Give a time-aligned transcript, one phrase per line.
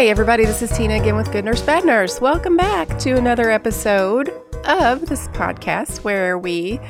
[0.00, 2.22] Hey, everybody, this is Tina again with Good Nurse Bad Nurse.
[2.22, 4.30] Welcome back to another episode
[4.64, 6.80] of this podcast where we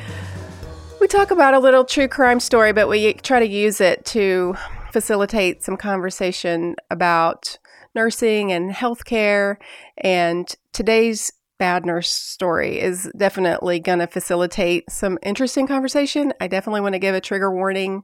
[1.00, 4.54] we talk about a little true crime story, but we try to use it to
[4.92, 7.58] facilitate some conversation about
[7.96, 9.56] nursing and healthcare.
[9.98, 16.32] And today's bad nurse story is definitely going to facilitate some interesting conversation.
[16.40, 18.02] I definitely want to give a trigger warning.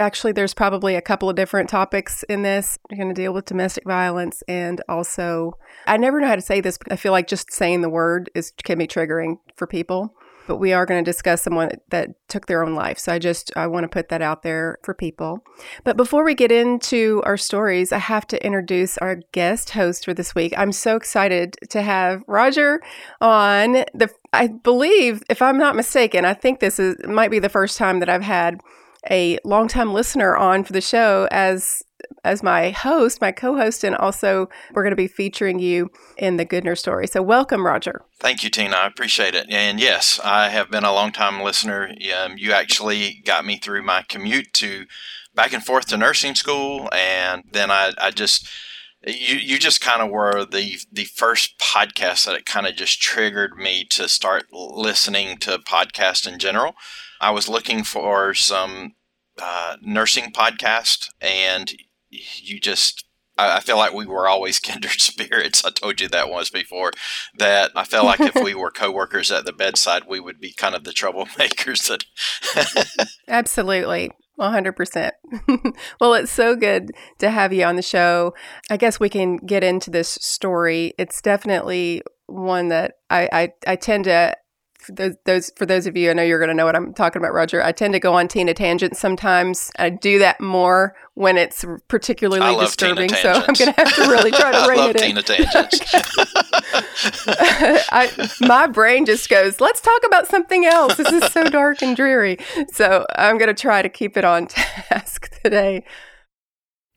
[0.00, 2.76] Actually, there's probably a couple of different topics in this.
[2.90, 6.60] We're going to deal with domestic violence and also, I never know how to say
[6.60, 10.12] this, but I feel like just saying the word is can be triggering for people
[10.48, 12.98] but we are going to discuss someone that took their own life.
[12.98, 15.44] So I just I want to put that out there for people.
[15.84, 20.14] But before we get into our stories, I have to introduce our guest host for
[20.14, 20.54] this week.
[20.56, 22.80] I'm so excited to have Roger
[23.20, 27.48] on the I believe if I'm not mistaken, I think this is might be the
[27.48, 28.60] first time that I've had
[29.10, 31.82] a longtime listener on for the show as
[32.24, 36.44] as my host, my co-host, and also we're going to be featuring you in the
[36.44, 37.06] Good Nurse story.
[37.06, 38.02] So welcome, Roger.
[38.20, 38.76] Thank you, Tina.
[38.76, 39.46] I appreciate it.
[39.50, 41.90] And yes, I have been a long-time listener.
[42.16, 44.86] Um, you actually got me through my commute to
[45.34, 48.48] back and forth to nursing school, and then I, I just
[49.06, 53.00] you you just kind of were the the first podcast that it kind of just
[53.00, 56.74] triggered me to start listening to podcasts in general.
[57.20, 58.94] I was looking for some
[59.40, 61.72] uh, nursing podcast, and
[62.10, 63.04] you just
[63.38, 65.64] I, feel like we were always kindred spirits.
[65.64, 66.92] I told you that once before.
[67.38, 70.74] That I felt like if we were coworkers at the bedside, we would be kind
[70.74, 71.88] of the troublemakers.
[71.88, 74.10] That absolutely.
[74.38, 75.10] 100%.
[76.00, 78.34] well, it's so good to have you on the show.
[78.70, 80.94] I guess we can get into this story.
[80.96, 84.36] It's definitely one that I, I, I tend to
[84.88, 87.20] those, those for those of you, I know you're going to know what I'm talking
[87.20, 87.62] about, Roger.
[87.62, 89.70] I tend to go on Tina tangents sometimes.
[89.78, 93.10] I do that more when it's particularly disturbing.
[93.10, 95.08] So I'm going to have to really try to rein it in.
[95.08, 95.94] Tina tangents.
[97.90, 100.96] I, my brain just goes, let's talk about something else.
[100.96, 102.38] This is so dark and dreary.
[102.72, 105.84] So I'm going to try to keep it on task today.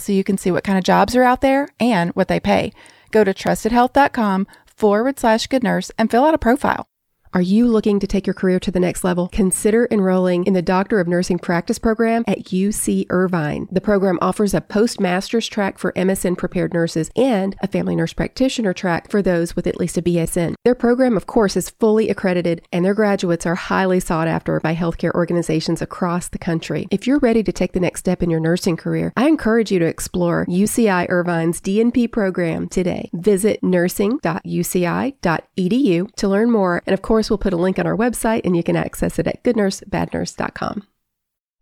[0.00, 2.72] so you can see what kind of jobs are out there and what they pay.
[3.10, 6.89] Go to trustedhealth.com forward slash good nurse and fill out a profile.
[7.32, 9.28] Are you looking to take your career to the next level?
[9.28, 13.68] Consider enrolling in the Doctor of Nursing Practice program at UC Irvine.
[13.70, 18.72] The program offers a postmaster's track for MSN prepared nurses and a family nurse practitioner
[18.72, 20.56] track for those with at least a BSN.
[20.64, 24.74] Their program, of course, is fully accredited and their graduates are highly sought after by
[24.74, 26.88] healthcare organizations across the country.
[26.90, 29.78] If you're ready to take the next step in your nursing career, I encourage you
[29.78, 33.08] to explore UCI Irvine's DNP program today.
[33.12, 37.96] Visit nursing.uci.edu to learn more and of course course, we'll put a link on our
[37.96, 40.86] website and you can access it at goodnursebadnurse.com.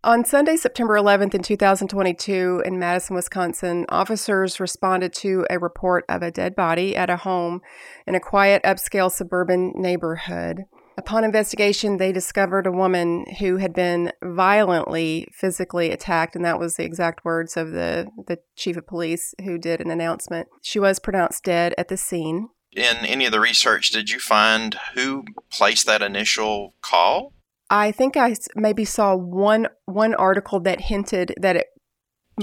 [0.01, 6.21] On Sunday, September 11th in 2022 in Madison, Wisconsin, officers responded to a report of
[6.21, 7.59] a dead body at a home
[8.07, 10.63] in a quiet upscale suburban neighborhood.
[10.97, 16.77] Upon investigation, they discovered a woman who had been violently physically attacked, and that was
[16.77, 20.47] the exact words of the, the chief of police who did an announcement.
[20.61, 24.75] She was pronounced dead at the scene in any of the research, did you find
[24.93, 27.33] who placed that initial call?
[27.69, 31.67] I think I maybe saw one one article that hinted that it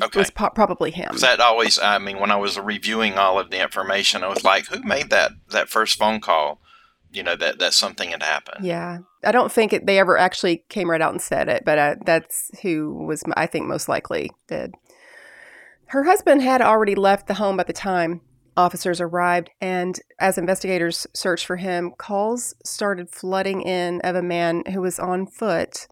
[0.00, 0.18] okay.
[0.18, 1.16] was po- probably him.
[1.18, 4.66] That always, I mean, when I was reviewing all of the information, I was like,
[4.66, 6.60] who made that that first phone call?
[7.16, 8.64] you know that that something had happened.
[8.64, 11.78] Yeah, I don't think it, they ever actually came right out and said it, but
[11.78, 14.74] uh, that's who was I think most likely did.
[15.86, 18.20] Her husband had already left the home by the time
[18.56, 24.62] officers arrived, and as investigators searched for him, calls started flooding in of a man
[24.72, 25.86] who was on foot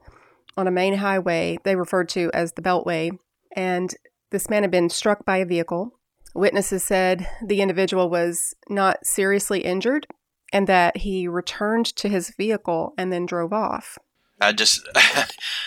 [0.57, 3.11] on a main highway they referred to as the Beltway,
[3.57, 3.95] and
[4.31, 5.99] this man had been struck by a vehicle.
[6.35, 10.07] Witnesses said the individual was not seriously injured
[10.53, 13.99] and that he returned to his vehicle and then drove off.
[14.41, 14.89] I just,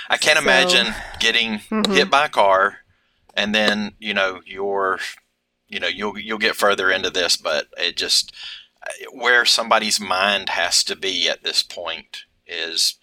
[0.10, 1.94] I can't so, imagine getting mm-hmm.
[1.94, 2.80] hit by a car
[3.34, 5.00] and then, you know, you're,
[5.68, 8.34] you know, you'll, you'll get further into this, but it just,
[9.12, 12.98] where somebody's mind has to be at this point is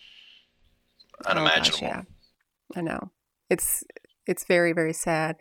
[1.26, 1.87] unimaginable.
[1.87, 2.05] Oh gosh,
[2.75, 2.78] yeah.
[2.78, 3.11] I know.
[3.50, 3.84] It's,
[4.26, 5.37] it's very, very sad.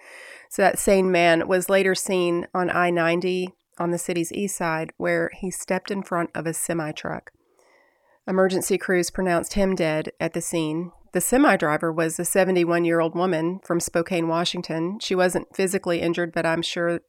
[0.50, 4.92] So that same man was later seen on I 90 on the city's east side
[4.98, 7.32] where he stepped in front of a semi truck.
[8.28, 10.92] Emergency crews pronounced him dead at the scene.
[11.14, 15.00] The semi driver was a 71 year old woman from Spokane, Washington.
[15.00, 17.02] She wasn't physically injured, but I'm sure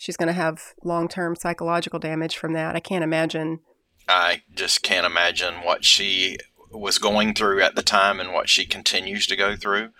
[0.00, 2.74] she's going to have long term psychological damage from that.
[2.74, 3.60] I can't imagine.
[4.08, 6.38] I just can't imagine what she
[6.72, 9.90] was going through at the time and what she continues to go through.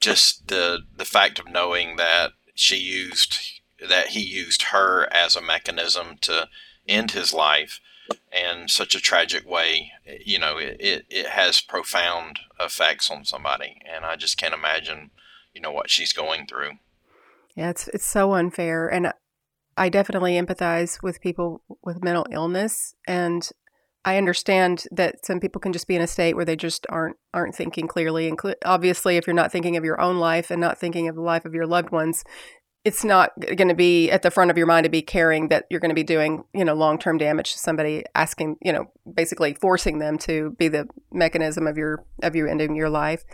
[0.00, 3.38] Just the the fact of knowing that she used
[3.88, 6.48] that he used her as a mechanism to
[6.88, 7.80] end his life
[8.32, 9.92] in such a tragic way,
[10.24, 13.80] you know, it, it, it has profound effects on somebody.
[13.92, 15.10] And I just can't imagine,
[15.54, 16.72] you know, what she's going through.
[17.54, 18.86] Yeah, it's, it's so unfair.
[18.88, 19.12] And
[19.76, 22.94] I definitely empathize with people with mental illness.
[23.06, 23.48] And
[24.04, 27.16] I understand that some people can just be in a state where they just aren't
[27.34, 28.28] aren't thinking clearly.
[28.28, 31.16] And cl- obviously, if you're not thinking of your own life and not thinking of
[31.16, 32.24] the life of your loved ones,
[32.84, 35.64] it's not going to be at the front of your mind to be caring that
[35.70, 39.54] you're going to be doing, you know, long-term damage to somebody asking, you know, basically
[39.54, 43.24] forcing them to be the mechanism of your of you ending your life.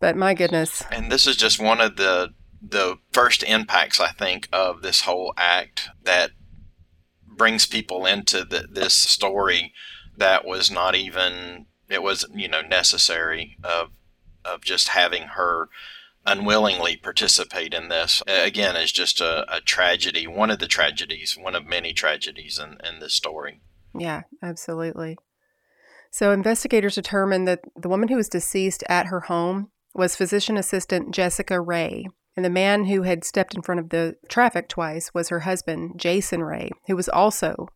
[0.00, 0.82] But my goodness.
[0.92, 2.34] And this is just one of the
[2.70, 6.30] the first impacts I think of this whole act that
[7.26, 9.72] brings people into the, this story
[10.16, 13.90] that was not even it was you know necessary of
[14.44, 15.68] of just having her
[16.26, 21.54] unwillingly participate in this again is just a, a, tragedy one of the tragedies one
[21.54, 23.60] of many tragedies in, in this story.
[23.98, 25.18] Yeah absolutely.
[26.10, 31.12] So investigators determined that the woman who was deceased at her home was physician assistant
[31.12, 32.06] jessica ray
[32.36, 35.92] and the man who had stepped in front of the traffic twice was her husband
[35.96, 37.68] jason ray who was also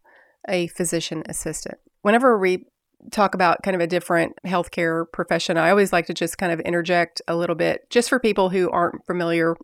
[0.49, 2.65] a physician assistant whenever we
[3.11, 6.61] talk about kind of a different healthcare profession, I always like to just kind of
[6.61, 9.57] interject a little bit just for people who aren't familiar.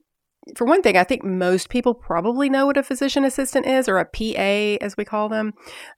[0.57, 3.99] For one thing, I think most people probably know what a physician assistant is or
[3.99, 5.55] a PA, as we call them.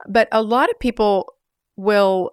[0.09, 1.33] But a lot of people
[1.77, 2.31] will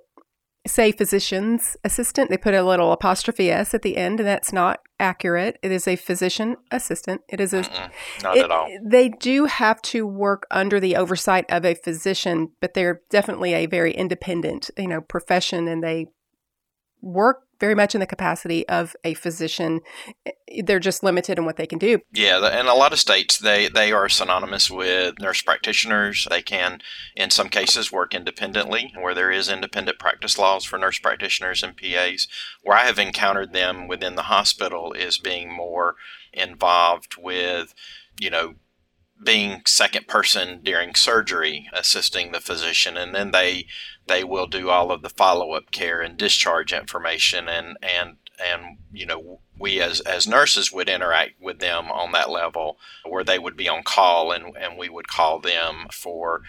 [0.66, 2.30] say physician's assistant.
[2.30, 5.58] They put a little apostrophe s at the end, and that's not accurate.
[5.62, 7.22] It is a physician assistant.
[7.28, 7.92] It is a Mm-mm,
[8.24, 8.70] not it, at all.
[8.84, 13.66] They do have to work under the oversight of a physician, but they're definitely a
[13.66, 16.08] very independent, you know, profession, and they
[17.04, 19.82] work very much in the capacity of a physician.
[20.26, 22.00] Eh, eh, they're just limited in what they can do.
[22.12, 26.28] Yeah, in a lot of states, they, they are synonymous with nurse practitioners.
[26.30, 26.80] They can,
[27.16, 31.78] in some cases, work independently, where there is independent practice laws for nurse practitioners and
[31.78, 32.28] PAs.
[32.64, 35.96] Where I have encountered them within the hospital is being more
[36.34, 37.74] involved with,
[38.20, 38.56] you know,
[39.22, 43.66] being second person during surgery, assisting the physician, and then they
[44.08, 48.78] they will do all of the follow up care and discharge information, and and and
[48.92, 52.78] you know we as as nurses would interact with them on that level,
[53.08, 56.42] where they would be on call, and and we would call them for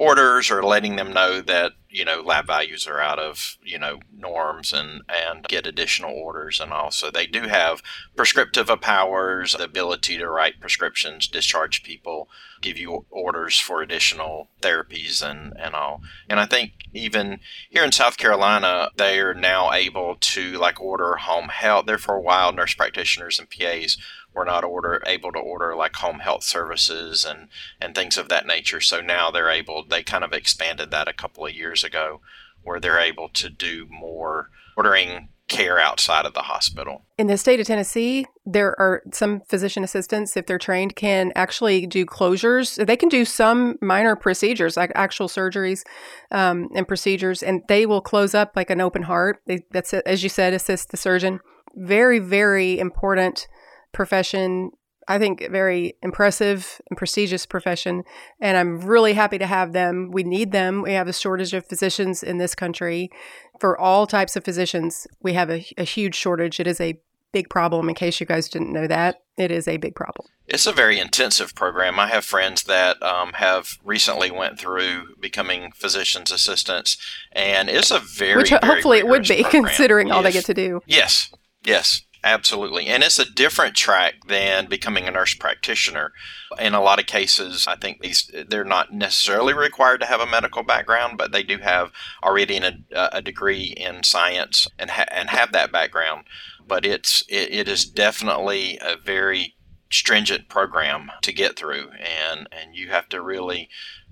[0.00, 4.00] orders or letting them know that you know lab values are out of you know
[4.16, 7.82] norms and and get additional orders and also they do have
[8.16, 12.30] prescriptive powers the ability to write prescriptions discharge people
[12.62, 16.00] give you orders for additional therapies and and all.
[16.30, 21.16] And i think even here in south carolina they are now able to like order
[21.16, 21.84] home health.
[21.84, 23.98] There for a while nurse practitioners and pas
[24.34, 27.48] were not order able to order like home health services and
[27.80, 28.80] and things of that nature.
[28.80, 29.84] So now they're able.
[29.84, 32.20] They kind of expanded that a couple of years ago,
[32.62, 37.02] where they're able to do more ordering care outside of the hospital.
[37.18, 41.86] In the state of Tennessee, there are some physician assistants, if they're trained, can actually
[41.86, 42.82] do closures.
[42.86, 45.82] They can do some minor procedures, like actual surgeries
[46.30, 49.42] um, and procedures, and they will close up like an open heart.
[49.46, 51.40] They, that's, as you said, assist the surgeon.
[51.74, 53.48] Very, very important
[53.92, 54.72] profession.
[55.08, 58.04] I think, very impressive and prestigious profession.
[58.40, 60.10] And I'm really happy to have them.
[60.12, 60.82] We need them.
[60.82, 63.10] We have a shortage of physicians in this country.
[63.58, 66.60] For all types of physicians, we have a, a huge shortage.
[66.60, 67.00] It is a
[67.32, 67.88] big problem.
[67.88, 70.28] In case you guys didn't know that, it is a big problem.
[70.46, 71.98] It's a very intensive program.
[71.98, 76.96] I have friends that um, have recently went through becoming physicians assistants,
[77.32, 79.64] and it's a very which very hopefully it would be program.
[79.64, 80.80] considering all they get to do.
[80.86, 81.30] Yes,
[81.64, 82.86] yes, absolutely.
[82.86, 86.12] And it's a different track than becoming a nurse practitioner.
[86.58, 90.26] In a lot of cases, I think these they're not necessarily required to have a
[90.26, 92.60] medical background, but they do have already
[92.92, 96.24] a degree in science and ha- and have that background.
[96.66, 99.54] But it's it, it is definitely a very
[99.90, 103.68] stringent program to get through, and and you have to really.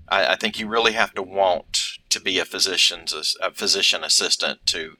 [0.07, 4.65] I, I think you really have to want to be a physician's a physician assistant
[4.67, 4.95] to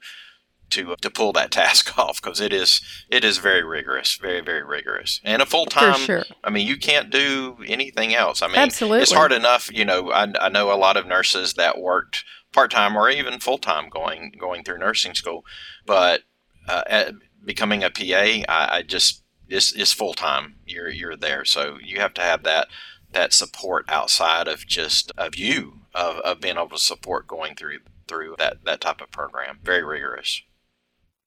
[0.70, 4.64] to to pull that task off because it is it is very rigorous, very very
[4.64, 5.98] rigorous, and a full time.
[5.98, 6.24] sure.
[6.44, 8.42] I mean, you can't do anything else.
[8.42, 9.02] I mean, Absolutely.
[9.02, 9.70] it's hard enough.
[9.72, 13.38] You know, I, I know a lot of nurses that worked part time or even
[13.40, 15.44] full time going going through nursing school,
[15.86, 16.22] but
[16.68, 17.12] uh,
[17.44, 20.56] becoming a PA, I, I just it's, it's full time.
[20.66, 22.68] You're you're there, so you have to have that
[23.12, 27.80] that support outside of just of you of, of being able to support going through
[28.06, 29.58] through that that type of program.
[29.62, 30.42] Very rigorous.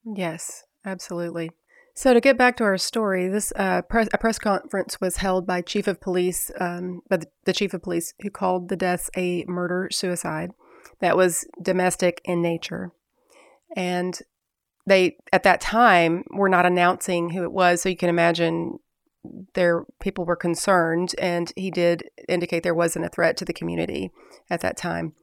[0.06, 1.52] Yes, absolutely.
[1.96, 5.46] So to get back to our story, this uh, press, a press conference was held
[5.46, 9.12] by Chief of Police, um, by the, the Chief of Police, who called the deaths
[9.16, 10.52] a murder suicide
[11.02, 12.92] that was domestic in nature,
[13.76, 14.20] and
[14.88, 17.82] they at that time were not announcing who it was.
[17.82, 18.80] So you can imagine
[19.54, 24.12] there people were concerned, and he did indicate there wasn't a threat to the community
[24.50, 25.14] at that time.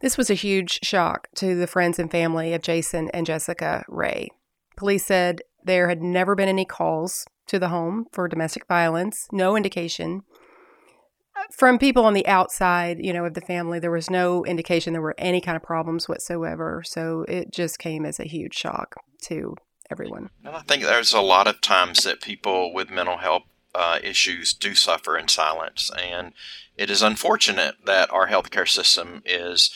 [0.00, 4.28] This was a huge shock to the friends and family of Jason and Jessica Ray.
[4.76, 9.56] Police said there had never been any calls to the home for domestic violence, no
[9.56, 10.22] indication.
[11.36, 14.92] Uh, from people on the outside, you know, of the family, there was no indication
[14.92, 16.82] there were any kind of problems whatsoever.
[16.84, 19.54] So it just came as a huge shock to
[19.90, 20.30] everyone.
[20.44, 23.42] And I think there's a lot of times that people with mental health
[23.74, 26.32] uh, issues do suffer in silence, and
[26.76, 29.70] it is unfortunate that our healthcare system is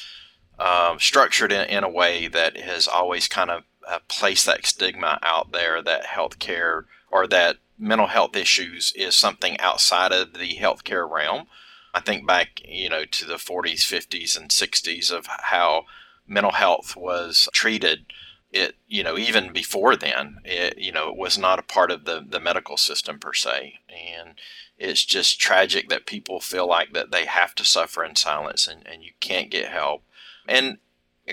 [0.58, 5.18] uh, structured in, in a way that has always kind of uh, placed that stigma
[5.22, 11.08] out there that healthcare or that mental health issues is something outside of the healthcare
[11.08, 11.46] realm.
[11.92, 15.84] I think back, you know, to the 40s, 50s, and 60s of how
[16.26, 18.06] mental health was treated
[18.54, 22.04] it you know even before then it you know it was not a part of
[22.04, 23.80] the the medical system per se.
[23.88, 24.34] And
[24.78, 28.86] it's just tragic that people feel like that they have to suffer in silence and,
[28.86, 30.04] and you can't get help.
[30.48, 30.78] And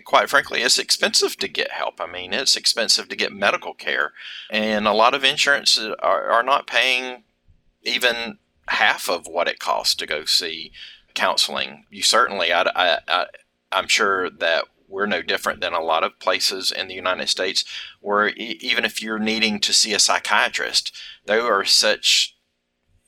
[0.03, 2.01] quite frankly it's expensive to get help.
[2.01, 4.13] I mean it's expensive to get medical care.
[4.49, 7.23] And a lot of insurance are, are not paying
[7.83, 10.71] even half of what it costs to go see
[11.13, 11.85] counseling.
[11.91, 13.25] You certainly I, I, I
[13.71, 17.63] i'm sure that we're no different than a lot of places in the United States
[18.01, 20.95] where e- even if you're needing to see a psychiatrist,
[21.25, 22.35] there are such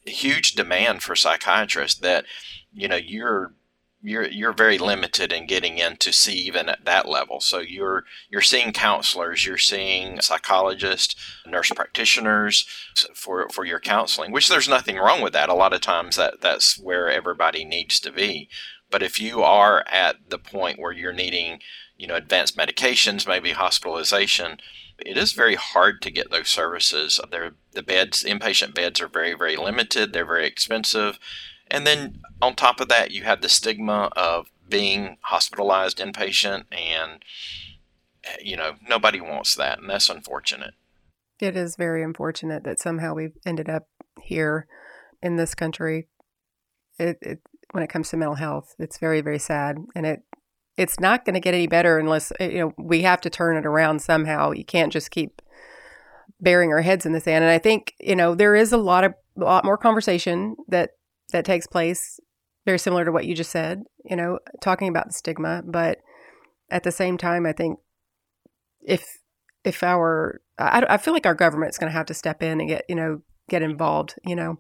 [0.06, 2.26] huge demand for psychiatrists that
[2.74, 3.54] you know you're
[4.04, 7.40] you're you're very limited in getting in to see even at that level.
[7.40, 12.68] So you're you're seeing counselors, you're seeing psychologists, nurse practitioners
[13.16, 15.50] for for your counseling, which there's nothing wrong with that.
[15.50, 18.50] A lot of times that that's where everybody needs to be.
[18.94, 21.62] But if you are at the point where you're needing,
[21.98, 24.60] you know, advanced medications, maybe hospitalization,
[25.00, 27.20] it is very hard to get those services.
[27.32, 30.14] They're, the beds, inpatient beds are very, very limited.
[30.14, 31.18] They're very expensive.
[31.72, 37.26] And then on top of that, you have the stigma of being hospitalized inpatient, and,
[38.24, 39.80] eh, you know, nobody wants that.
[39.80, 40.76] And that's unfortunate.
[41.40, 43.88] It is very unfortunate that somehow we've ended up
[44.22, 44.68] here
[45.20, 46.10] in this country.
[47.00, 47.40] It, it
[47.74, 50.24] when it comes to mental health, it's very very sad, and it
[50.78, 53.58] it's not going to get any better unless eh, you know we have to turn
[53.58, 54.52] it around somehow.
[54.52, 55.42] You can't just keep
[56.40, 57.44] burying our heads in the sand.
[57.44, 60.92] And I think you know there is a lot of a lot more conversation that
[61.32, 62.20] that takes place,
[62.66, 63.84] very similar to what you just said.
[64.06, 66.00] You know, talking about the stigma, but
[66.70, 67.80] at the same time, I think
[68.82, 69.20] if
[69.64, 72.70] if our I, I feel like our government's going to have to step in and
[72.70, 74.16] get you know get involved.
[74.26, 74.60] You know,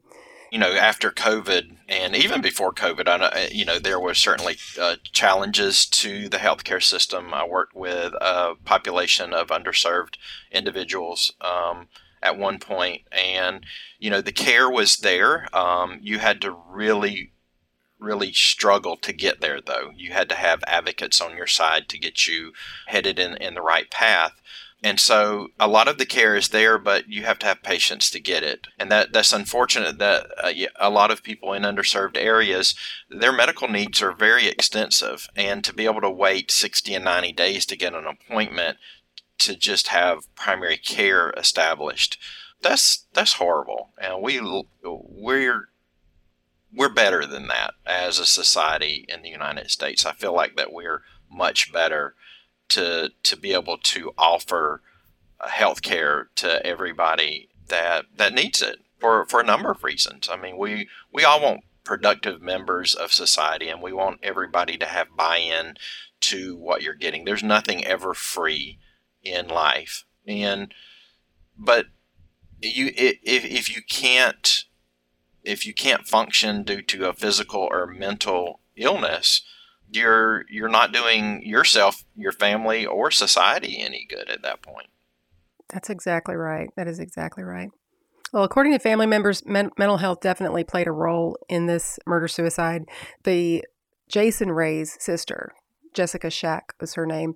[0.53, 4.57] you know, after COVID and even before COVID, I know, you know, there were certainly
[4.79, 7.33] uh, challenges to the healthcare system.
[7.33, 10.17] I worked with a population of underserved
[10.51, 11.87] individuals um,
[12.21, 13.65] at one point, and
[13.97, 15.47] you know, the care was there.
[15.57, 17.31] Um, you had to really,
[17.97, 19.89] really struggle to get there, though.
[19.95, 22.53] You had to have advocates on your side to get you
[22.85, 24.33] headed in in the right path.
[24.83, 28.09] And so a lot of the care is there, but you have to have patience
[28.09, 28.67] to get it.
[28.77, 32.75] And that, that's unfortunate that uh, a lot of people in underserved areas,
[33.09, 35.27] their medical needs are very extensive.
[35.37, 38.77] And to be able to wait 60 and 90 days to get an appointment
[39.39, 42.19] to just have primary care established,
[42.61, 43.91] that's that's horrible.
[43.97, 44.41] And we
[44.83, 45.69] we're
[46.75, 50.05] we're better than that as a society in the United States.
[50.05, 52.15] I feel like that we're much better
[52.69, 54.81] to to be able to offer
[55.39, 60.29] uh, health care to everybody that that needs it for for a number of reasons.
[60.31, 64.85] I mean, we we all want productive members of society and we want everybody to
[64.85, 65.75] have buy-in
[66.21, 67.25] to what you're getting.
[67.25, 68.79] There's nothing ever free
[69.21, 70.05] in life.
[70.25, 70.73] And
[71.57, 71.87] but
[72.61, 74.65] you if if you can't
[75.43, 79.41] if you can't function due to a physical or mental illness,
[79.95, 84.87] you're you're not doing yourself, your family, or society any good at that point.
[85.69, 86.69] That's exactly right.
[86.75, 87.69] That is exactly right.
[88.31, 92.27] Well, according to family members, men- mental health definitely played a role in this murder
[92.27, 92.85] suicide.
[93.23, 93.63] The
[94.07, 95.53] Jason Ray's sister,
[95.93, 97.35] Jessica Shack was her name,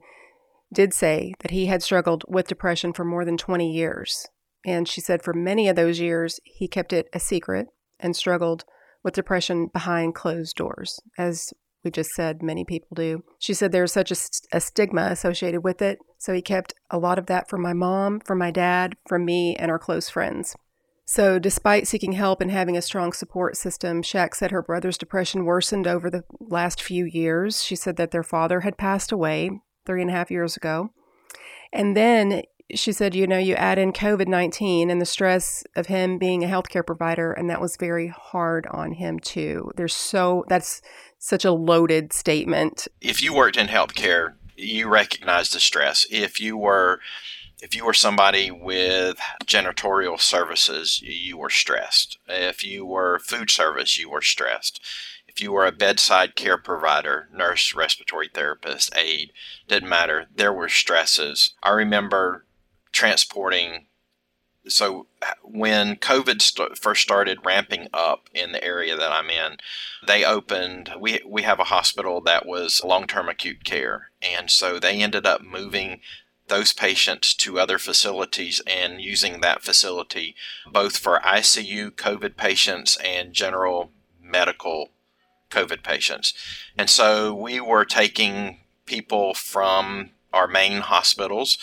[0.73, 4.27] did say that he had struggled with depression for more than 20 years.
[4.65, 7.67] And she said for many of those years, he kept it a secret
[7.99, 8.65] and struggled
[9.03, 11.53] with depression behind closed doors, as
[11.87, 13.23] we just said many people do.
[13.39, 14.17] She said there's such a,
[14.51, 18.19] a, stigma associated with it, so he kept a lot of that from my mom,
[18.19, 20.53] from my dad, from me, and our close friends.
[21.05, 25.45] So, despite seeking help and having a strong support system, Shack said her brother's depression
[25.45, 27.63] worsened over the last few years.
[27.63, 29.49] She said that their father had passed away
[29.85, 30.89] three and a half years ago.
[31.71, 32.41] And then
[32.73, 36.43] she said, you know, you add in COVID 19 and the stress of him being
[36.43, 39.71] a healthcare provider, and that was very hard on him too.
[39.75, 40.81] There's so, that's
[41.17, 42.87] such a loaded statement.
[43.01, 46.05] If you worked in healthcare, you recognize the stress.
[46.09, 46.99] If you were,
[47.61, 52.17] if you were somebody with janitorial services, you were stressed.
[52.27, 54.81] If you were food service, you were stressed
[55.37, 59.31] if you were a bedside care provider, nurse, respiratory therapist, aide,
[59.67, 60.25] didn't matter.
[60.35, 61.53] There were stresses.
[61.61, 62.43] I remember
[62.97, 63.85] transporting.
[64.67, 65.05] So
[65.43, 69.57] when COVID st- first started ramping up in the area that I'm in,
[70.05, 70.91] they opened.
[70.99, 75.41] We we have a hospital that was long-term acute care, and so they ended up
[75.43, 76.01] moving
[76.47, 80.33] those patients to other facilities and using that facility
[80.71, 84.89] both for ICU COVID patients and general medical
[85.51, 86.33] COVID patients.
[86.77, 91.57] And so we were taking people from our main hospitals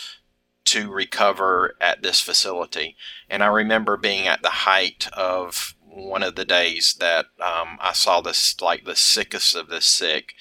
[0.75, 2.97] to recover at this facility.
[3.29, 7.93] And I remember being at the height of one of the days that um, I
[7.93, 10.33] saw this, like the sickest of the sick.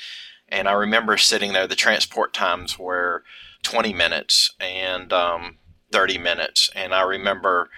[0.49, 3.23] And I remember sitting there, the transport times were
[3.63, 5.59] 20 minutes and um,
[5.93, 6.69] 30 minutes.
[6.75, 7.71] And I remember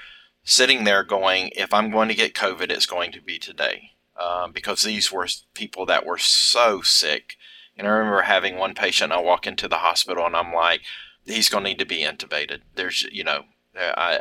[0.43, 3.91] sitting there going, if I'm going to get COVID, it's going to be today.
[4.19, 7.35] Uh, because these were people that were so sick.
[7.77, 10.81] And I remember having one patient, I walk into the hospital and I'm like,
[11.27, 12.61] he's going to need to be intubated.
[12.75, 13.45] There's, you know,
[13.77, 14.21] I,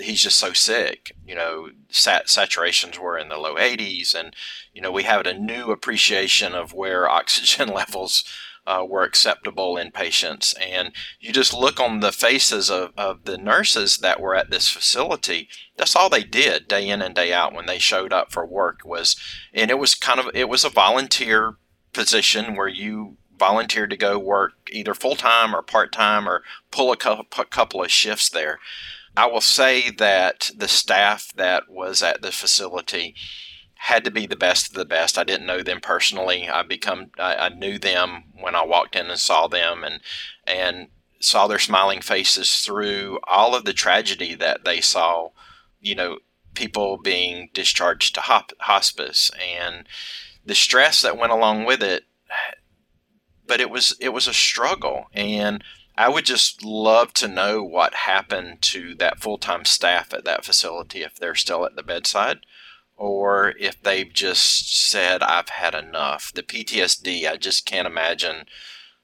[0.00, 1.12] he's just so sick.
[1.26, 4.34] You know, sat, saturations were in the low 80s, and
[4.72, 8.24] you know we have a new appreciation of where oxygen levels
[8.66, 10.54] uh, were acceptable in patients.
[10.54, 14.68] And you just look on the faces of, of the nurses that were at this
[14.68, 15.48] facility.
[15.76, 18.80] That's all they did day in and day out when they showed up for work
[18.84, 19.16] was,
[19.52, 21.56] and it was kind of it was a volunteer
[21.92, 26.92] position where you volunteered to go work either full time or part time or pull
[26.92, 28.58] a couple of shifts there.
[29.16, 33.14] I will say that the staff that was at the facility
[33.76, 35.16] had to be the best of the best.
[35.16, 36.48] I didn't know them personally.
[36.48, 40.00] I become I, knew them when I walked in and saw them and
[40.46, 40.88] and
[41.20, 45.30] saw their smiling faces through all of the tragedy that they saw.
[45.80, 46.18] You know,
[46.54, 48.22] people being discharged to
[48.60, 49.86] hospice and
[50.44, 52.04] the stress that went along with it
[53.46, 55.62] but it was it was a struggle and
[55.98, 61.02] I would just love to know what happened to that full-time staff at that facility
[61.02, 62.40] if they're still at the bedside
[62.96, 66.32] or if they've just said I've had enough.
[66.34, 68.46] The PTSD, I just can't imagine.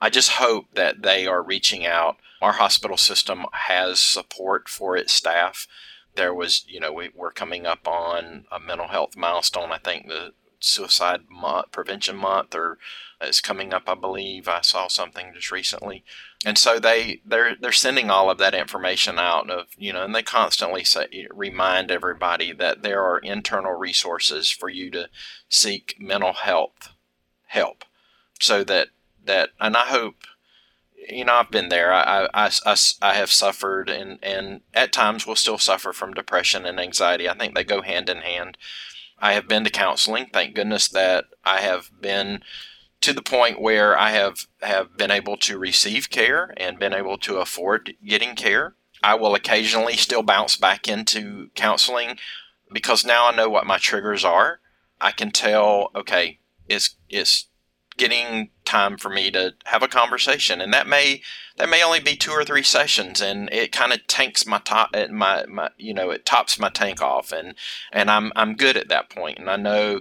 [0.00, 2.16] I just hope that they are reaching out.
[2.40, 5.66] Our hospital system has support for its staff.
[6.14, 9.72] There was, you know, we, we're coming up on a mental health milestone.
[9.72, 10.32] I think the
[10.64, 12.78] suicide month, prevention month, or
[13.20, 13.88] uh, is coming up.
[13.88, 16.04] I believe I saw something just recently,
[16.44, 20.14] and so they they're they're sending all of that information out of you know, and
[20.14, 25.08] they constantly say eh, remind everybody that there are internal resources for you to
[25.48, 26.90] seek mental health
[27.46, 27.84] help,
[28.40, 28.88] so that
[29.24, 30.16] that and I hope
[31.08, 31.92] you know, I've been there.
[31.92, 36.64] I, I, I, I, have suffered and, and at times will still suffer from depression
[36.64, 37.28] and anxiety.
[37.28, 38.56] I think they go hand in hand.
[39.22, 40.26] I have been to counseling.
[40.32, 42.42] Thank goodness that I have been
[43.02, 47.16] to the point where I have, have been able to receive care and been able
[47.18, 48.74] to afford getting care.
[49.02, 52.18] I will occasionally still bounce back into counseling
[52.72, 54.58] because now I know what my triggers are.
[55.00, 57.46] I can tell, okay, it's, it's
[57.96, 61.20] getting time for me to have a conversation and that may
[61.58, 64.96] that may only be two or three sessions and it kind of tanks my top
[65.10, 67.54] my, my you know it tops my tank off and
[67.92, 70.00] and I'm I'm good at that point and I know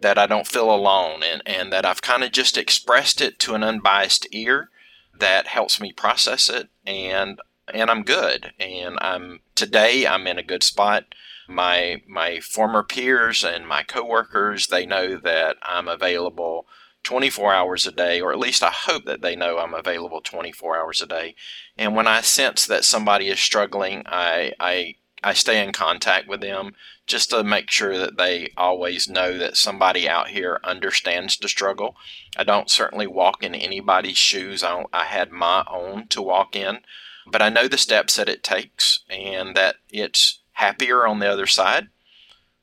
[0.00, 3.54] that I don't feel alone and and that I've kind of just expressed it to
[3.54, 4.70] an unbiased ear
[5.18, 7.38] that helps me process it and
[7.74, 11.04] and I'm good and I'm today I'm in a good spot.
[11.48, 16.66] My my former peers and my coworkers they know that I'm available
[17.06, 20.76] 24 hours a day, or at least I hope that they know I'm available 24
[20.76, 21.36] hours a day.
[21.78, 26.40] And when I sense that somebody is struggling, I, I, I stay in contact with
[26.40, 26.74] them
[27.06, 31.94] just to make sure that they always know that somebody out here understands the struggle.
[32.36, 34.64] I don't certainly walk in anybody's shoes.
[34.64, 36.80] I, I had my own to walk in,
[37.24, 41.46] but I know the steps that it takes and that it's happier on the other
[41.46, 41.86] side.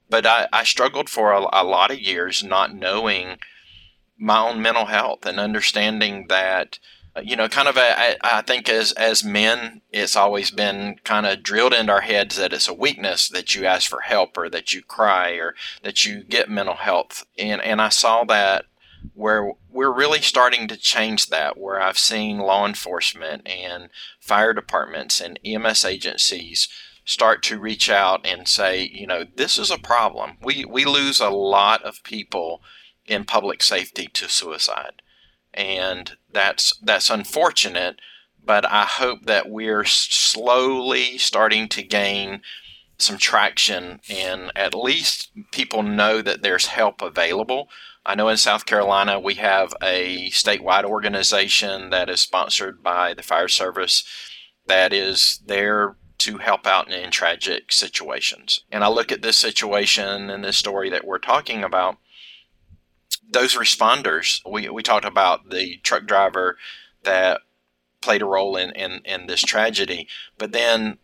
[0.09, 3.37] But I, I struggled for a, a lot of years not knowing
[4.23, 6.79] my own mental health and understanding that
[7.21, 11.43] you know kind of a, I think as as men it's always been kind of
[11.43, 14.73] drilled into our heads that it's a weakness that you ask for help or that
[14.73, 17.25] you cry or that you get mental health.
[17.37, 18.65] And and I saw that
[19.13, 23.89] where we're really starting to change that where I've seen law enforcement and
[24.21, 26.69] fire departments and EMS agencies
[27.03, 30.37] start to reach out and say you know this is a problem.
[30.41, 32.61] We we lose a lot of people
[33.05, 35.01] in public safety to suicide.
[35.53, 37.99] And that's that's unfortunate,
[38.43, 42.41] but I hope that we're slowly starting to gain
[42.97, 47.69] some traction and at least people know that there's help available.
[48.05, 53.23] I know in South Carolina we have a statewide organization that is sponsored by the
[53.23, 54.03] fire service
[54.67, 58.61] that is there to help out in, in tragic situations.
[58.71, 61.97] And I look at this situation and this story that we're talking about
[63.29, 66.57] those responders, we, we talked about the truck driver
[67.03, 67.41] that
[68.01, 70.97] played a role in, in, in this tragedy, but then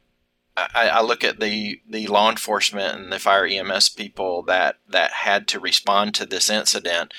[0.57, 5.11] I, I, look at the, the law enforcement and the fire EMS people that, that
[5.11, 7.13] had to respond to this incident,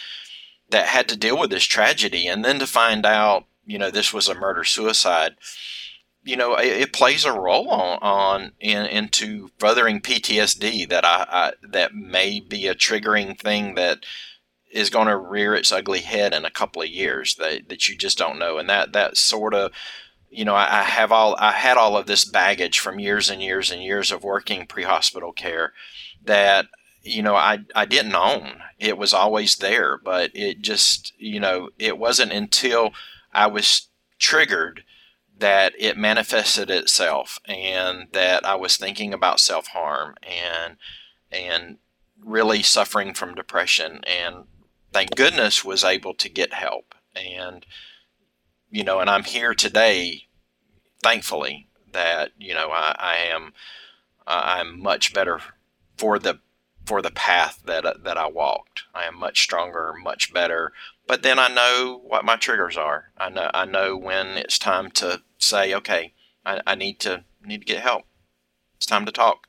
[0.68, 4.12] that had to deal with this tragedy, and then to find out, you know, this
[4.12, 5.36] was a murder suicide.
[6.22, 11.26] You know, it, it plays a role on, on in, into furthering PTSD that I,
[11.30, 14.04] I that may be a triggering thing that
[14.70, 17.96] is going to rear its ugly head in a couple of years that, that you
[17.96, 18.58] just don't know.
[18.58, 19.72] And that, that sort of,
[20.30, 23.42] you know, I, I have all, I had all of this baggage from years and
[23.42, 25.72] years and years of working pre-hospital care
[26.24, 26.66] that,
[27.02, 28.60] you know, I, I didn't own.
[28.78, 32.92] It was always there, but it just, you know, it wasn't until
[33.32, 34.84] I was triggered
[35.38, 40.76] that it manifested itself and that I was thinking about self-harm and,
[41.32, 41.78] and
[42.22, 44.44] really suffering from depression and
[44.92, 46.94] thank goodness was able to get help.
[47.14, 47.66] And
[48.70, 50.22] you know and i'm here today
[51.02, 53.52] thankfully that you know i, I am
[54.26, 55.40] i'm much better
[55.96, 56.38] for the
[56.86, 58.84] for the path that that i walked.
[58.94, 60.72] I am much stronger much better.
[61.06, 63.10] But then i know what my triggers are.
[63.18, 66.14] I know i know when it's time to say okay
[66.46, 68.04] i, I need to need to get help.
[68.76, 69.46] It's time to talk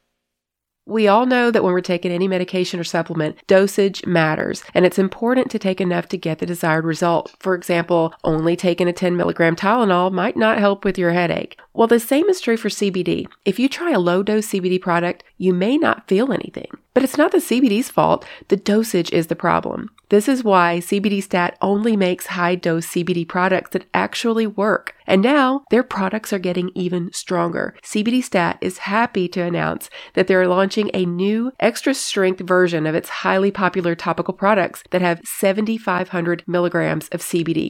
[0.86, 4.98] we all know that when we're taking any medication or supplement, dosage matters, and it's
[4.98, 7.36] important to take enough to get the desired result.
[7.40, 11.60] For example, only taking a 10 milligram Tylenol might not help with your headache.
[11.74, 13.28] Well, the same is true for CBD.
[13.46, 16.68] If you try a low dose CBD product, you may not feel anything.
[16.94, 19.92] But it's not the CBD's fault, the dosage is the problem.
[20.10, 24.94] This is why CBD Stat only makes high dose CBD products that actually work.
[25.08, 27.76] And now their products are getting even stronger.
[27.82, 32.94] CBD Stat is happy to announce that they're launching a new extra strength version of
[32.94, 37.70] its highly popular topical products that have 7,500 milligrams of CBD.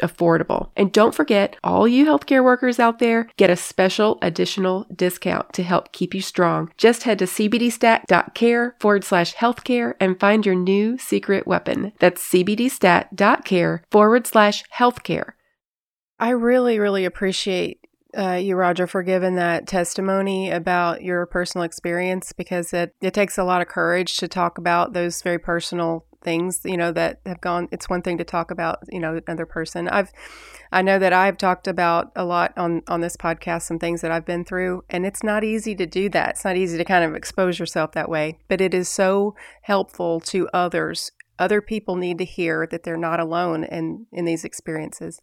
[0.00, 0.70] affordable.
[0.76, 5.62] And don't forget, all you healthcare workers out there get a special additional discount to
[5.62, 6.72] help keep you strong.
[6.76, 11.92] Just head to cbdstat.care forward slash healthcare and find your new secret weapon.
[11.98, 15.32] That's cbdstat.care forward slash healthcare.
[16.18, 17.80] I really, really appreciate
[18.16, 23.38] uh, you, Roger, for giving that testimony about your personal experience because it, it takes
[23.38, 27.40] a lot of courage to talk about those very personal things, you know, that have
[27.40, 27.68] gone.
[27.72, 29.88] It's one thing to talk about, you know, another person.
[29.88, 30.10] I've,
[30.72, 34.10] I know that I've talked about a lot on on this podcast some things that
[34.10, 36.30] I've been through, and it's not easy to do that.
[36.30, 40.20] It's not easy to kind of expose yourself that way, but it is so helpful
[40.20, 45.20] to others other people need to hear that they're not alone in in these experiences.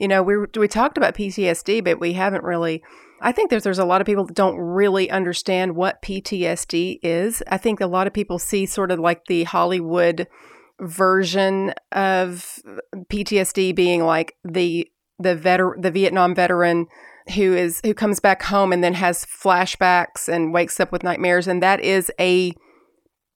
[0.00, 2.82] You know, we we talked about PTSD, but we haven't really.
[3.20, 7.42] I think there's there's a lot of people that don't really understand what PTSD is.
[7.48, 10.26] I think a lot of people see sort of like the Hollywood
[10.80, 12.60] version of
[13.10, 16.86] PTSD being like the the veteran the Vietnam veteran
[17.34, 21.48] who is who comes back home and then has flashbacks and wakes up with nightmares
[21.48, 22.52] and that is a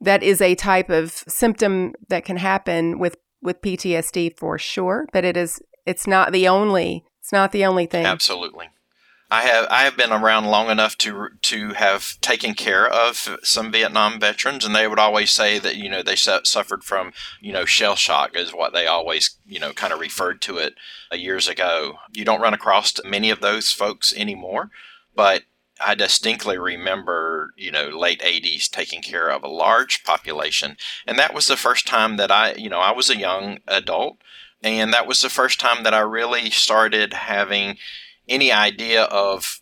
[0.00, 5.24] that is a type of symptom that can happen with with PTSD for sure, but
[5.24, 8.06] it is it's not the only it's not the only thing.
[8.06, 8.68] Absolutely.
[9.32, 13.72] I have I have been around long enough to to have taken care of some
[13.72, 17.50] Vietnam veterans, and they would always say that you know they su- suffered from you
[17.50, 20.74] know shell shock is what they always you know kind of referred to it
[21.10, 21.94] uh, years ago.
[22.12, 24.68] You don't run across many of those folks anymore,
[25.16, 25.44] but
[25.80, 30.76] I distinctly remember, you know, late 80s taking care of a large population.
[31.06, 34.18] And that was the first time that I, you know, I was a young adult.
[34.62, 37.78] And that was the first time that I really started having
[38.28, 39.60] any idea of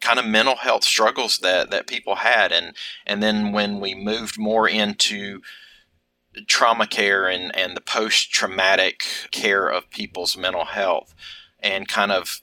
[0.00, 2.52] kind of mental health struggles that, that people had.
[2.52, 2.74] And,
[3.06, 5.40] and then when we moved more into
[6.46, 11.14] trauma care and, and the post traumatic care of people's mental health
[11.60, 12.40] and kind of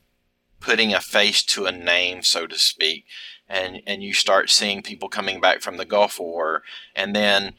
[0.60, 3.06] putting a face to a name, so to speak,
[3.50, 6.64] and and you start seeing people coming back from the Gulf War,
[6.96, 7.54] and then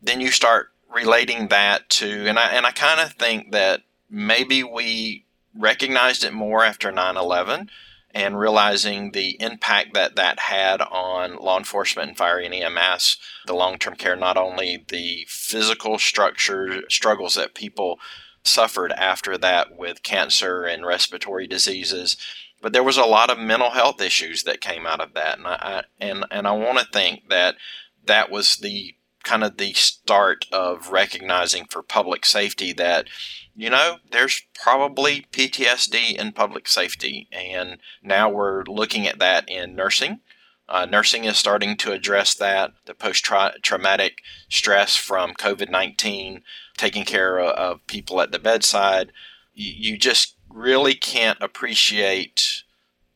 [0.00, 4.62] then you start relating that to, and I and I kind of think that maybe
[4.62, 5.21] we
[5.56, 7.68] recognized it more after 9/11
[8.14, 13.54] and realizing the impact that that had on law enforcement and fire and EMS, the
[13.54, 17.98] long-term care, not only the physical structure struggles that people
[18.44, 22.16] suffered after that with cancer and respiratory diseases.
[22.60, 25.46] But there was a lot of mental health issues that came out of that, and
[25.46, 27.56] I, and and I want to think that
[28.04, 33.06] that was the kind of the start of recognizing for public safety that
[33.54, 39.74] you know there's probably PTSD in public safety, and now we're looking at that in
[39.74, 40.20] nursing.
[40.68, 43.28] Uh, nursing is starting to address that, the post
[43.62, 46.42] traumatic stress from COVID 19,
[46.76, 49.12] taking care of, people at the bedside.
[49.52, 52.62] You, you, just really can't appreciate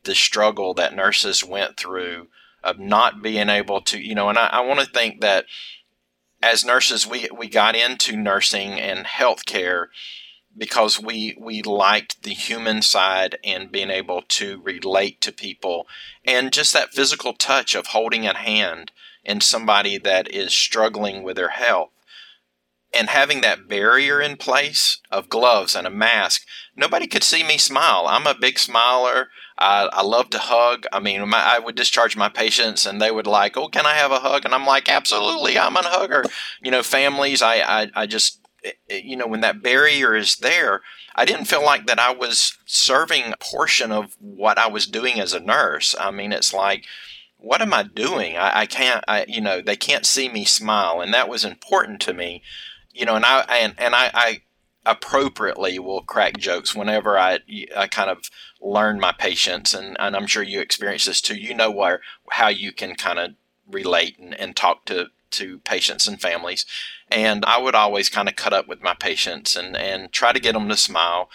[0.05, 2.29] the struggle that nurses went through
[2.63, 5.47] of not being able to, you know, and I, I want to think that
[6.43, 9.87] as nurses, we, we got into nursing and healthcare
[10.57, 15.87] because we we liked the human side and being able to relate to people
[16.25, 18.93] and just that physical touch of holding a hand
[19.25, 21.91] in somebody that is struggling with their health
[22.95, 26.43] and having that barrier in place of gloves and a mask
[26.75, 30.85] nobody could see me smile i'm a big smiler I, I love to hug.
[30.93, 33.95] I mean, my, I would discharge my patients and they would like, oh, can I
[33.95, 34.45] have a hug?
[34.45, 36.25] And I'm like, absolutely, I'm a hugger.
[36.63, 40.37] You know, families, I, I, I just Eh, eh, you know, when that barrier is
[40.37, 40.83] there,
[41.15, 45.21] I didn't feel like that I was serving a portion of what I was doing
[45.21, 45.95] as a nurse.
[45.99, 46.85] I mean, it's like,
[47.39, 48.37] what am I doing?
[48.37, 52.01] I, I can't, I, you know, they can't see me smile, and that was important
[52.03, 52.43] to me,
[52.93, 54.43] you know, and I and and I, I
[54.85, 57.41] appropriately will crack jokes whenever I
[57.77, 61.37] I kind of learn my patients, and, and I'm sure you experience this too.
[61.37, 63.33] You know where how you can kind of
[63.71, 66.67] relate and, and talk to to patients and families.
[67.11, 70.41] And I would always kind of cut up with my patients and, and try to
[70.41, 71.31] get them to smile.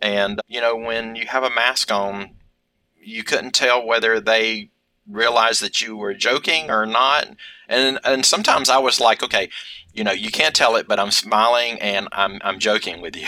[0.00, 2.36] And, you know, when you have a mask on,
[3.00, 4.70] you couldn't tell whether they
[5.08, 7.28] realized that you were joking or not.
[7.68, 9.48] And, and sometimes I was like, okay,
[9.92, 13.26] you know, you can't tell it, but I'm smiling and I'm, I'm joking with you,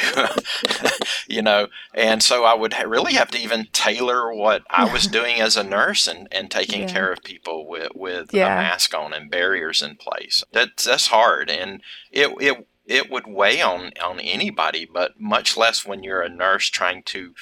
[1.29, 5.07] you know, and so I would ha- really have to even tailor what I was
[5.07, 6.93] doing as a nurse and, and taking yeah.
[6.93, 8.47] care of people with, with yeah.
[8.47, 10.43] a mask on and barriers in place.
[10.53, 11.51] That's, that's hard.
[11.51, 16.31] And it, it, it would weigh on, on anybody, but much less when you're a
[16.31, 17.35] nurse trying to,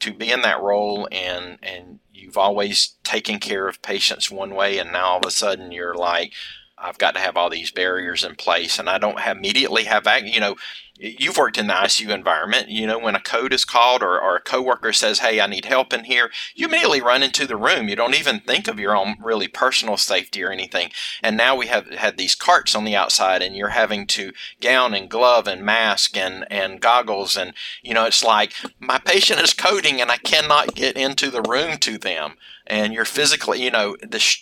[0.00, 4.78] to be in that role and, and you've always taken care of patients one way
[4.78, 6.32] and now all of a sudden you're like,
[6.78, 10.06] I've got to have all these barriers in place, and I don't have immediately have
[10.24, 10.56] you know
[10.98, 12.68] you've worked in the ICU environment.
[12.68, 15.66] You know, when a code is called or, or a coworker says, Hey, I need
[15.66, 17.88] help in here, you immediately run into the room.
[17.88, 20.90] You don't even think of your own really personal safety or anything.
[21.22, 24.94] And now we have had these carts on the outside and you're having to gown
[24.94, 27.36] and glove and mask and, and goggles.
[27.36, 31.42] And, you know, it's like my patient is coding and I cannot get into the
[31.42, 32.36] room to them.
[32.66, 34.36] And you're physically, you know, the,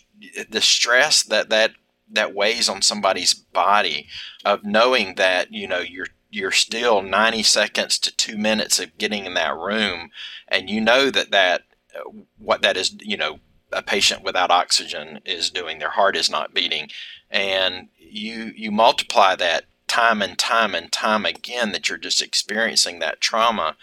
[0.49, 1.73] the stress that that
[2.11, 4.09] that weighs on somebody's body
[4.45, 9.25] of knowing that you know you're you're still 90 seconds to two minutes of getting
[9.25, 10.11] in that room.
[10.49, 11.63] And you know that that
[11.95, 13.39] uh, what that is you know
[13.73, 15.79] a patient without oxygen is doing.
[15.79, 16.89] Their heart is not beating.
[17.31, 22.99] And you you multiply that time and time and time again that you're just experiencing
[22.99, 23.77] that trauma.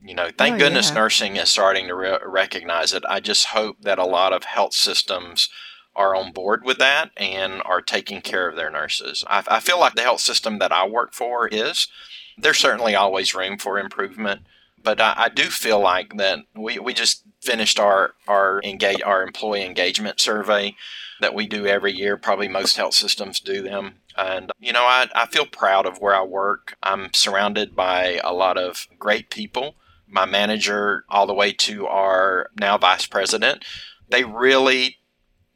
[0.00, 0.96] You know thank oh, goodness yeah.
[0.96, 3.02] nursing is starting to re- recognize it.
[3.08, 5.48] I just hope that a lot of health systems
[5.96, 9.24] are on board with that and are taking care of their nurses.
[9.26, 11.88] I, I feel like the health system that I work for is.
[12.38, 14.42] There's certainly always room for improvement,
[14.82, 19.22] but I, I do feel like that we, we just finished our our engage our
[19.22, 20.74] employee engagement survey
[21.20, 22.16] that we do every year.
[22.18, 23.94] Probably most health systems do them.
[24.18, 26.76] And, you know, I, I feel proud of where I work.
[26.82, 29.76] I'm surrounded by a lot of great people.
[30.08, 33.64] My manager, all the way to our now vice president,
[34.08, 34.98] they really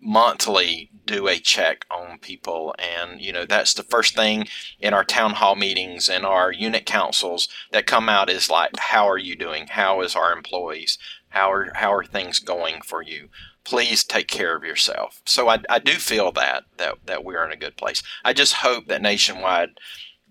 [0.00, 2.74] monthly do a check on people.
[2.78, 4.46] And you know that's the first thing
[4.78, 9.08] in our town hall meetings and our unit councils that come out is like how
[9.08, 9.66] are you doing?
[9.68, 10.98] How is our employees?
[11.30, 13.28] How are how are things going for you?
[13.64, 15.20] Please take care of yourself.
[15.26, 18.02] So i, I do feel that that that we're in a good place.
[18.24, 19.70] I just hope that nationwide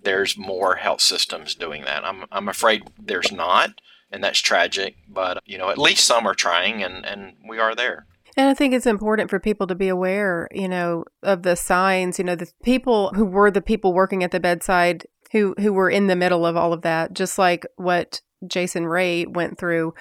[0.01, 2.05] there's more health systems doing that.
[2.05, 6.35] I'm, I'm afraid there's not and that's tragic but you know at least some are
[6.35, 8.07] trying and and we are there
[8.39, 12.17] and I think it's important for people to be aware, you know, of the signs,
[12.17, 15.89] you know, the people who were the people working at the bedside who who were
[15.89, 19.93] in the middle of all of that, just like what Jason Ray went through.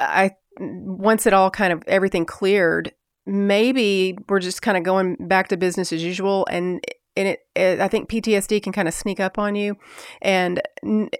[0.00, 2.92] I once it all kind of everything cleared,
[3.26, 6.84] maybe we're just kind of going back to business as usual and
[7.16, 9.76] and it, it, I think PTSD can kind of sneak up on you,
[10.20, 10.60] and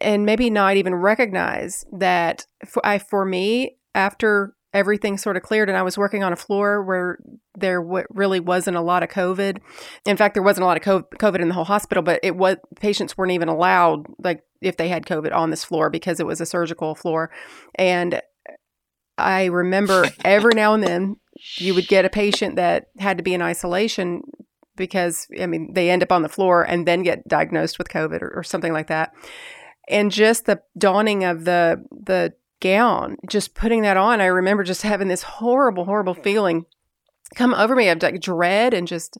[0.01, 2.49] and maybe not even recognize that.
[2.67, 6.37] For, I for me, after everything sort of cleared and I was working on a
[6.37, 7.19] floor where
[7.55, 9.59] there w- really wasn't a lot of COVID.
[10.05, 12.57] In fact, there wasn't a lot of COVID in the whole hospital, but it was
[12.81, 16.41] patients weren't even allowed like if they had COVID on this floor because it was
[16.41, 17.31] a surgical floor.
[17.77, 18.21] And
[19.17, 21.17] I remember every now and then
[21.57, 24.23] you would get a patient that had to be in isolation
[24.77, 28.23] because I mean they end up on the floor and then get diagnosed with COVID
[28.23, 29.13] or, or something like that.
[29.89, 34.83] And just the dawning of the the gown, just putting that on, I remember just
[34.83, 36.67] having this horrible, horrible feeling
[37.35, 39.19] come over me of like dread and just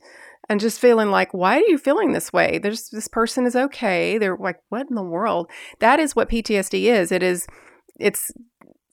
[0.49, 2.59] and just feeling like, why are you feeling this way?
[2.59, 4.19] There's this person is okay.
[4.19, 5.51] They're like, what in the world?
[5.79, 7.11] That is what PTSD is.
[7.11, 7.47] It is
[7.99, 8.31] it's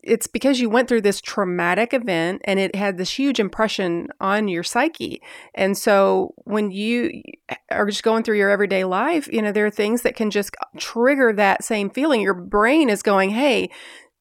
[0.04, 4.47] it's because you went through this traumatic event and it had this huge impression on
[4.47, 5.21] your psyche.
[5.54, 9.65] And so when you eh, are just going through your everyday life, you know, there
[9.67, 12.21] are things that can just trigger that same feeling.
[12.21, 13.69] Your brain is going, hey,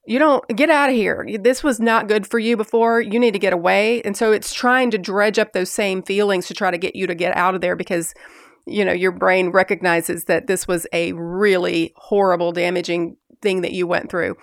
[0.06, 1.26] you don't get out of here.
[1.40, 3.00] This was not good for you before.
[3.00, 4.02] You need to get away.
[4.02, 7.06] And so it's trying to dredge up those same feelings to try to get you
[7.06, 8.14] to get out of there because
[8.66, 13.86] you know your brain recognizes that this was a really horrible damaging thing that you
[13.86, 14.36] went through.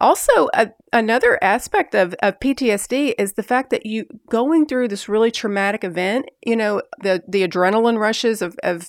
[0.00, 5.08] Also, a, another aspect of, of PTSD is the fact that you going through this
[5.08, 8.88] really traumatic event, you know, the the adrenaline rushes of, of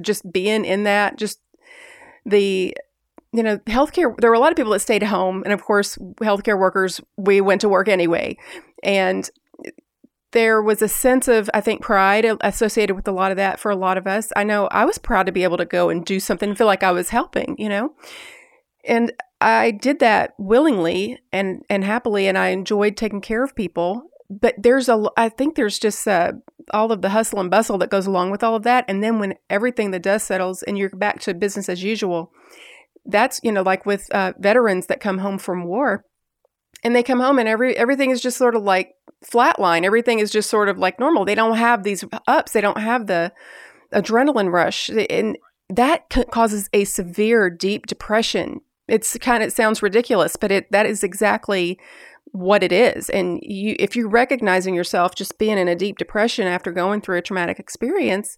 [0.00, 1.40] just being in that, just
[2.24, 2.74] the
[3.32, 5.42] you know, healthcare, there were a lot of people that stayed home.
[5.44, 8.36] And of course, healthcare workers, we went to work anyway.
[8.82, 9.30] And
[10.32, 13.70] there was a sense of, I think, pride associated with a lot of that for
[13.70, 14.32] a lot of us.
[14.36, 16.68] I know I was proud to be able to go and do something, and feel
[16.68, 17.94] like I was helping, you know?
[18.84, 24.04] And I did that willingly and, and happily, and I enjoyed taking care of people.
[24.28, 26.32] But there's a, I think there's just uh,
[26.72, 28.84] all of the hustle and bustle that goes along with all of that.
[28.86, 32.32] And then when everything, the dust settles and you're back to business as usual,
[33.06, 36.04] that's you know like with uh, veterans that come home from war
[36.82, 39.84] and they come home and every everything is just sort of like flatline.
[39.84, 41.24] Everything is just sort of like normal.
[41.24, 42.52] They don't have these ups.
[42.52, 43.32] They don't have the
[43.92, 44.88] adrenaline rush.
[44.88, 45.36] And
[45.68, 48.60] that causes a severe deep depression.
[48.88, 51.78] It's kind of it sounds ridiculous but it that is exactly
[52.32, 53.10] what it is.
[53.10, 57.18] And you if you're recognizing yourself just being in a deep depression after going through
[57.18, 58.36] a traumatic experience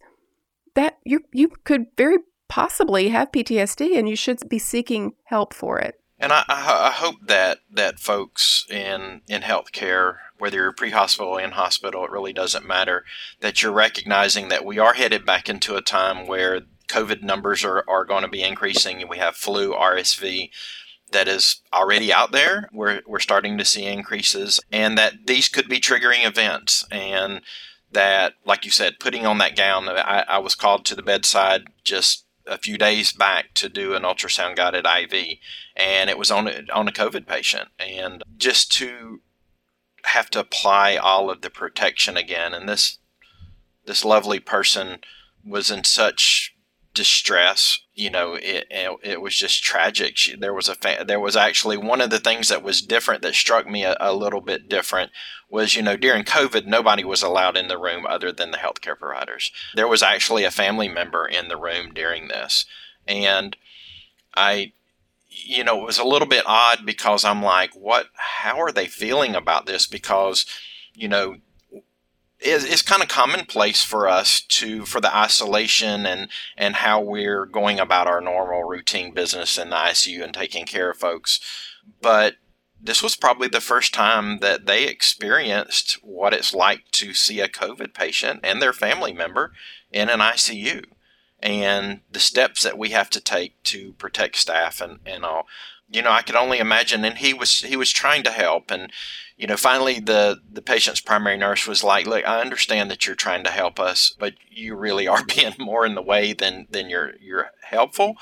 [0.74, 2.18] that you you could very
[2.52, 5.98] possibly have PTSD and you should be seeking help for it.
[6.18, 11.40] And I, I, I hope that that folks in in healthcare, whether you're pre-hospital or
[11.40, 13.06] in hospital, it really doesn't matter.
[13.40, 17.84] That you're recognizing that we are headed back into a time where COVID numbers are,
[17.88, 20.50] are going to be increasing, and we have flu, RSV,
[21.10, 22.68] that is already out there.
[22.70, 26.86] We're, we're starting to see increases, and that these could be triggering events.
[26.90, 27.40] And
[27.92, 31.62] that, like you said, putting on that gown, I, I was called to the bedside
[31.82, 35.38] just a few days back to do an ultrasound guided IV,
[35.76, 39.20] and it was on a, on a COVID patient, and just to
[40.04, 42.98] have to apply all of the protection again, and this
[43.84, 44.98] this lovely person
[45.44, 46.54] was in such
[46.94, 47.80] distress.
[47.94, 50.16] You know, it, it, it was just tragic.
[50.16, 53.20] She, there was a fa- there was actually one of the things that was different
[53.22, 55.10] that struck me a, a, little bit different
[55.50, 58.98] was you know during COVID nobody was allowed in the room other than the healthcare
[58.98, 59.52] providers.
[59.74, 62.64] There was actually a family member in the room during this,
[63.06, 63.56] and
[64.34, 64.72] I.
[65.44, 68.08] You know, it was a little bit odd because I'm like, what?
[68.16, 69.86] How are they feeling about this?
[69.86, 70.44] Because,
[70.92, 71.36] you know,
[72.44, 77.78] is kind of commonplace for us to for the isolation and and how we're going
[77.78, 81.40] about our normal routine business in the ICU and taking care of folks.
[82.00, 82.36] But
[82.80, 87.48] this was probably the first time that they experienced what it's like to see a
[87.48, 89.52] COVID patient and their family member
[89.92, 90.84] in an ICU
[91.40, 95.46] and the steps that we have to take to protect staff and, and all.
[95.90, 98.90] You know, I could only imagine and he was he was trying to help and
[99.36, 103.16] you know, finally the the patient's primary nurse was like, "Look, I understand that you're
[103.16, 106.88] trying to help us, but you really are being more in the way than than
[106.88, 108.16] you're you're helpful."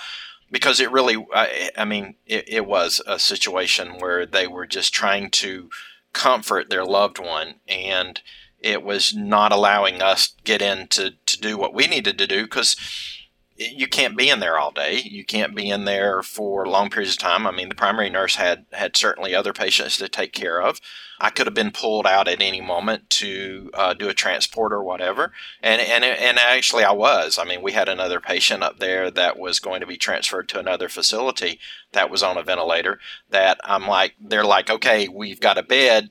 [0.50, 4.92] Because it really, I, I mean, it, it was a situation where they were just
[4.92, 5.70] trying to
[6.12, 8.20] comfort their loved one, and
[8.58, 12.42] it was not allowing us get in to, to do what we needed to do
[12.44, 12.76] because
[13.60, 15.00] you can't be in there all day.
[15.04, 17.46] You can't be in there for long periods of time.
[17.46, 20.80] I mean, the primary nurse had had certainly other patients to take care of.
[21.20, 24.82] I could have been pulled out at any moment to uh, do a transport or
[24.82, 25.32] whatever,
[25.62, 27.38] and and and actually I was.
[27.38, 30.58] I mean, we had another patient up there that was going to be transferred to
[30.58, 31.60] another facility
[31.92, 32.98] that was on a ventilator.
[33.28, 36.08] That I'm like, they're like, okay, we've got a bed,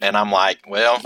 [0.00, 1.02] and I'm like, well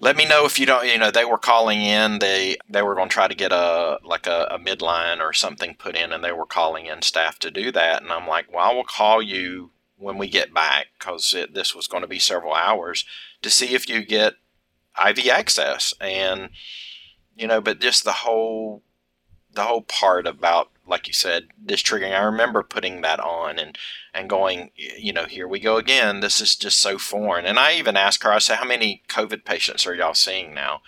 [0.00, 2.94] let me know if you don't you know they were calling in they they were
[2.94, 6.22] going to try to get a like a, a midline or something put in and
[6.22, 8.02] they were calling in staff to do that.
[8.02, 11.86] And i'm like well i will call you when we get back because this was
[11.86, 13.04] going to be several hours
[13.42, 14.34] to see if you get
[15.06, 15.94] iv access.
[16.00, 16.50] And
[17.36, 18.82] you know but just the whole
[19.52, 23.78] the whole part about like you said this triggering i remember putting that on and
[24.14, 26.20] and going, you know, here we go again.
[26.20, 27.44] This is just so foreign.
[27.44, 30.82] And I even asked her, I said, how many COVID patients are y'all seeing now?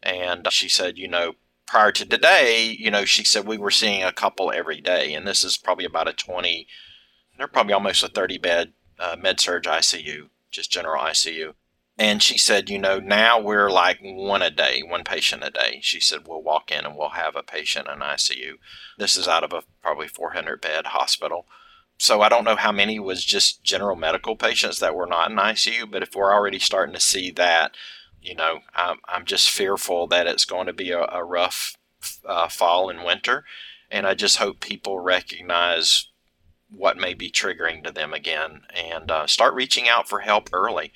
[0.00, 1.34] And she said, you know,
[1.66, 5.12] prior to today, you know, she said we were seeing a couple every day.
[5.12, 6.68] And this is probably about a 20,
[7.36, 11.54] they're probably almost a 30 bed uh, med surg ICU, just general ICU.
[11.98, 15.80] And she said, you know, now we're like one a day, one patient a day.
[15.82, 18.52] She said, we'll walk in and we'll have a patient in ICU.
[18.98, 21.46] This is out of a probably 400 bed hospital
[21.98, 25.36] so I don't know how many was just general medical patients that were not in
[25.36, 27.72] ICU, but if we're already starting to see that,
[28.22, 31.76] you know, I'm, I'm just fearful that it's going to be a, a rough
[32.24, 33.44] uh, fall and winter.
[33.90, 36.08] And I just hope people recognize
[36.70, 40.92] what may be triggering to them again and uh, start reaching out for help early.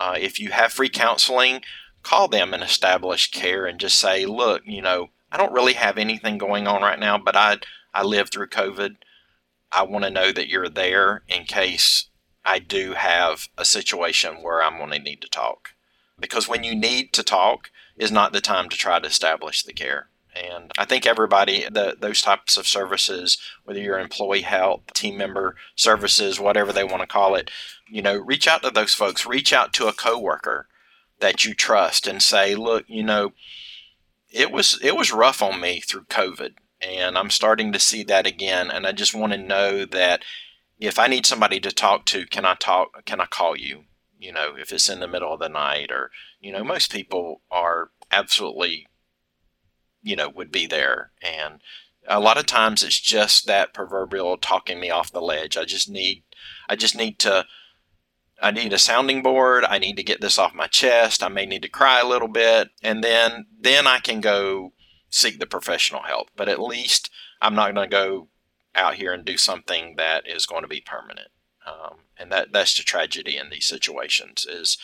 [0.00, 1.60] Uh, if you have free counseling,
[2.02, 5.98] call them and establish care and just say, look, you know, I don't really have
[5.98, 7.58] anything going on right now, but I,
[7.92, 8.96] I lived through COVID.
[9.70, 12.08] I want to know that you're there in case
[12.44, 15.74] I do have a situation where I'm going to need to talk.
[16.18, 19.72] Because when you need to talk is not the time to try to establish the
[19.72, 20.08] care.
[20.34, 25.56] And I think everybody, the, those types of services, whether you're employee help, team member
[25.74, 27.50] services, whatever they want to call it,
[27.88, 29.26] you know, reach out to those folks.
[29.26, 30.68] Reach out to a coworker
[31.18, 33.32] that you trust and say, look, you know,
[34.30, 38.26] it was it was rough on me through COVID and I'm starting to see that
[38.26, 38.70] again.
[38.70, 40.24] And I just want to know that
[40.78, 43.04] if I need somebody to talk to, can I talk?
[43.04, 43.84] Can I call you?
[44.18, 46.10] You know, if it's in the middle of the night, or
[46.40, 48.86] you know, most people are absolutely,
[50.02, 51.10] you know, would be there.
[51.22, 51.60] And
[52.06, 55.56] a lot of times it's just that proverbial talking me off the ledge.
[55.56, 56.22] I just need,
[56.68, 57.46] I just need to.
[58.42, 59.66] I need a sounding board.
[59.68, 61.22] I need to get this off my chest.
[61.22, 64.72] I may need to cry a little bit, and then then I can go
[65.10, 66.30] seek the professional help.
[66.36, 67.10] But at least
[67.42, 68.28] I'm not going to go
[68.74, 71.28] out here and do something that is going to be permanent.
[71.66, 74.78] Um, and that that's the tragedy in these situations is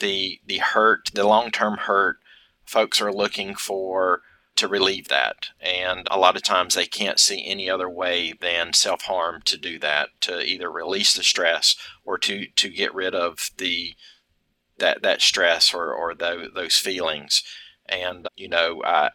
[0.00, 2.18] the the hurt, the long term hurt.
[2.64, 4.22] Folks are looking for
[4.56, 5.48] to relieve that.
[5.60, 9.56] And a lot of times they can't see any other way than self harm to
[9.56, 13.94] do that, to either release the stress or to, to get rid of the
[14.78, 17.42] that, that stress or, or those, those feelings.
[17.88, 19.10] And, you know, I,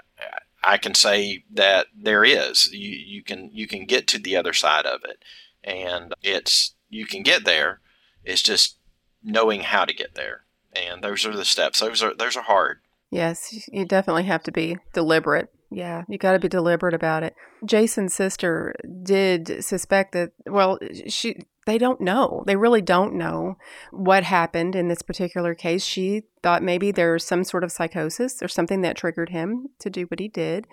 [0.63, 2.71] I can say that there is.
[2.71, 5.23] You, you can you can get to the other side of it.
[5.63, 7.79] And it's you can get there.
[8.23, 8.77] It's just
[9.23, 10.45] knowing how to get there.
[10.73, 11.79] And those are the steps.
[11.79, 12.81] Those are those are hard.
[13.11, 15.49] Yes, you definitely have to be deliberate.
[15.69, 17.35] Yeah, you got to be deliberate about it.
[17.65, 20.31] Jason's sister did suspect that.
[20.45, 22.43] Well, she they don't know.
[22.47, 23.57] They really don't know
[23.91, 25.83] what happened in this particular case.
[25.83, 30.05] She thought maybe there's some sort of psychosis or something that triggered him to do
[30.05, 30.67] what he did.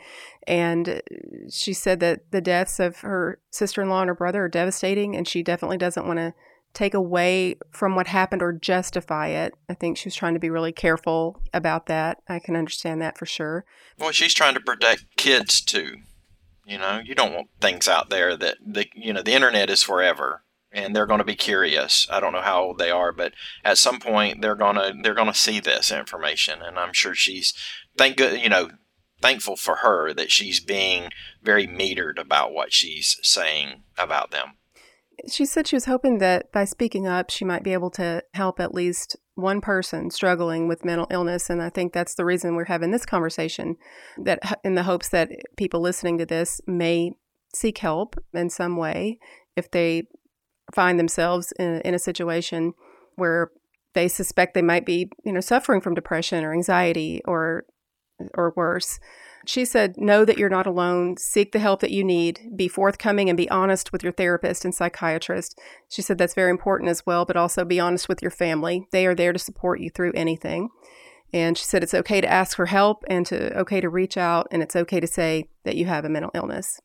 [0.47, 1.01] And uh,
[1.51, 5.15] she said that the deaths of her sister in law and her brother are devastating,
[5.15, 6.35] and she definitely doesn't want to
[6.75, 9.55] take away from what happened or justify it.
[9.69, 12.19] I think she was trying to be really careful about that.
[12.29, 13.65] I can understand that for sure.
[13.99, 15.97] Well, she's trying to protect kids too.
[16.67, 19.83] You know, you don't want things out there that the you know the internet is
[19.83, 22.07] forever and they're going to be curious.
[22.11, 23.33] I don't know how old they are, but
[23.65, 27.55] at some point they're going to they're to see this information, and I'm sure she's
[27.97, 28.71] thank good you know
[29.21, 31.11] thankful for her that she's being
[31.43, 34.58] very metered about what she's saying about them.
[35.27, 38.61] She said she was hoping that by speaking up, she might be able to help
[38.61, 41.51] at least one person struggling with mental illness.
[41.51, 43.77] And I think that's the reason we're having this conversation,
[44.19, 47.13] that in the hopes that people listening to this may
[47.55, 49.19] seek help in some way
[49.57, 50.05] if they
[50.75, 52.75] find themselves in, in a situation
[53.17, 53.51] where
[53.95, 57.65] they suspect they might be, you know, suffering from depression or anxiety or
[58.35, 58.99] or worse.
[59.47, 61.17] She said, Know that you're not alone.
[61.17, 62.51] Seek the help that you need.
[62.55, 65.59] Be forthcoming and be honest with your therapist and psychiatrist.
[65.89, 68.87] She said that's very important as well, but also be honest with your family.
[68.93, 70.71] They are there to support you through anything.
[71.33, 74.49] And she said it's okay to ask for help and to okay to reach out
[74.51, 76.81] and it's okay to say that you have a mental illness.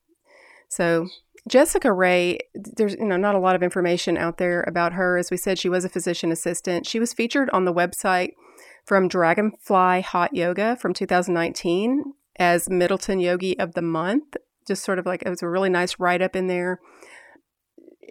[0.67, 1.07] So
[1.47, 5.17] Jessica Ray, there's you know not a lot of information out there about her.
[5.17, 6.85] As we said, she was a physician assistant.
[6.85, 8.33] She was featured on the website
[8.85, 14.35] from Dragonfly Hot Yoga from 2019 as Middleton Yogi of the Month.
[14.67, 16.79] Just sort of like it was a really nice write up in there.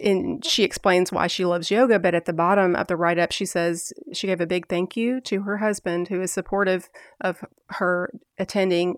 [0.03, 3.31] And she explains why she loves yoga, but at the bottom of the write up,
[3.31, 6.89] she says she gave a big thank you to her husband, who is supportive
[7.21, 8.95] of her attending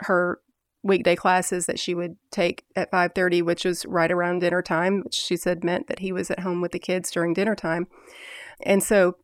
[0.00, 0.40] her
[0.86, 5.14] weekday classes that she would take at 5:30 which was right around dinner time which
[5.14, 7.86] she said meant that he was at home with the kids during dinner time
[8.62, 9.16] and so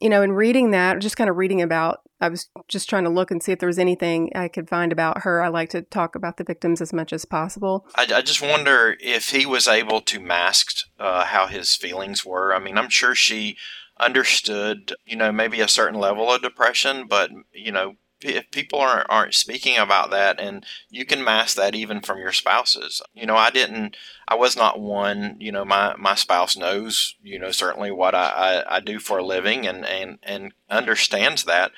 [0.00, 3.10] you know in reading that just kind of reading about i was just trying to
[3.10, 5.42] look and see if there was anything i could find about her.
[5.42, 7.86] I like to talk about the victims as much as possible.
[7.94, 12.54] I, I just wonder if he was able to mask uh, how his feelings were.
[12.54, 13.56] I mean i'm sure she
[13.98, 19.06] understood you know maybe a certain level of depression but you know if people aren't
[19.08, 23.02] aren't speaking about that and you can mask that even from your spouses.
[23.14, 23.96] You know i didn't
[24.26, 28.62] i was not one you know my my spouse knows you know certainly what i
[28.68, 31.72] i, I do for a living and and and understands that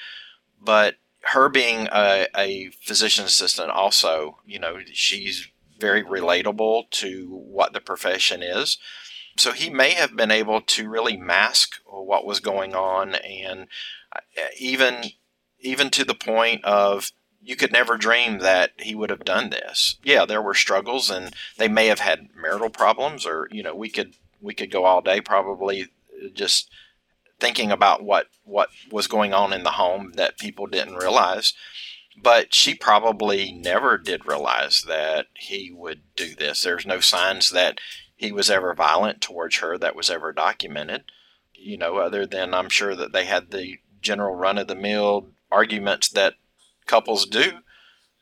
[0.62, 5.48] but her being a, a physician assistant also you know she's
[5.78, 8.78] very relatable to what the profession is
[9.36, 13.68] so he may have been able to really mask what was going on and
[14.14, 14.20] uh,
[14.58, 15.04] even
[15.60, 19.96] even to the point of you could never dream that he would have done this.
[20.02, 23.90] Yeah, there were struggles and they may have had marital problems or you know, we
[23.90, 25.88] could we could go all day probably
[26.34, 26.70] just
[27.40, 31.54] thinking about what what was going on in the home that people didn't realize.
[32.20, 36.62] But she probably never did realize that he would do this.
[36.62, 37.78] There's no signs that
[38.16, 41.04] he was ever violent towards her that was ever documented.
[41.54, 45.28] You know, other than I'm sure that they had the general run of the mill
[45.50, 46.34] arguments that
[46.86, 47.60] couples do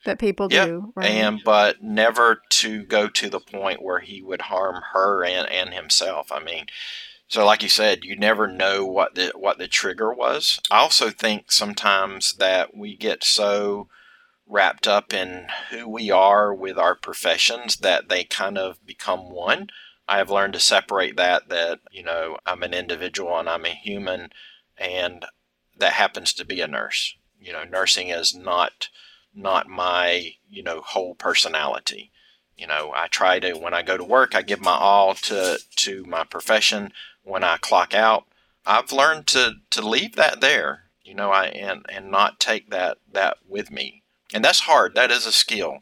[0.04, 0.68] that people yep.
[0.68, 1.10] do right?
[1.10, 5.74] and but never to go to the point where he would harm her and, and
[5.74, 6.66] himself i mean
[7.28, 11.10] so like you said you never know what the what the trigger was i also
[11.10, 13.88] think sometimes that we get so
[14.48, 19.68] wrapped up in who we are with our professions that they kind of become one
[20.08, 23.70] i have learned to separate that that you know i'm an individual and i'm a
[23.70, 24.30] human
[24.78, 25.24] and
[25.78, 27.16] that happens to be a nurse.
[27.40, 28.88] You know, nursing is not
[29.34, 32.10] not my you know whole personality.
[32.56, 35.58] You know, I try to when I go to work, I give my all to
[35.76, 36.92] to my profession.
[37.26, 38.24] When I clock out,
[38.64, 40.84] I've learned to to leave that there.
[41.02, 44.02] You know, I and and not take that that with me.
[44.32, 44.94] And that's hard.
[44.94, 45.78] That is a skill.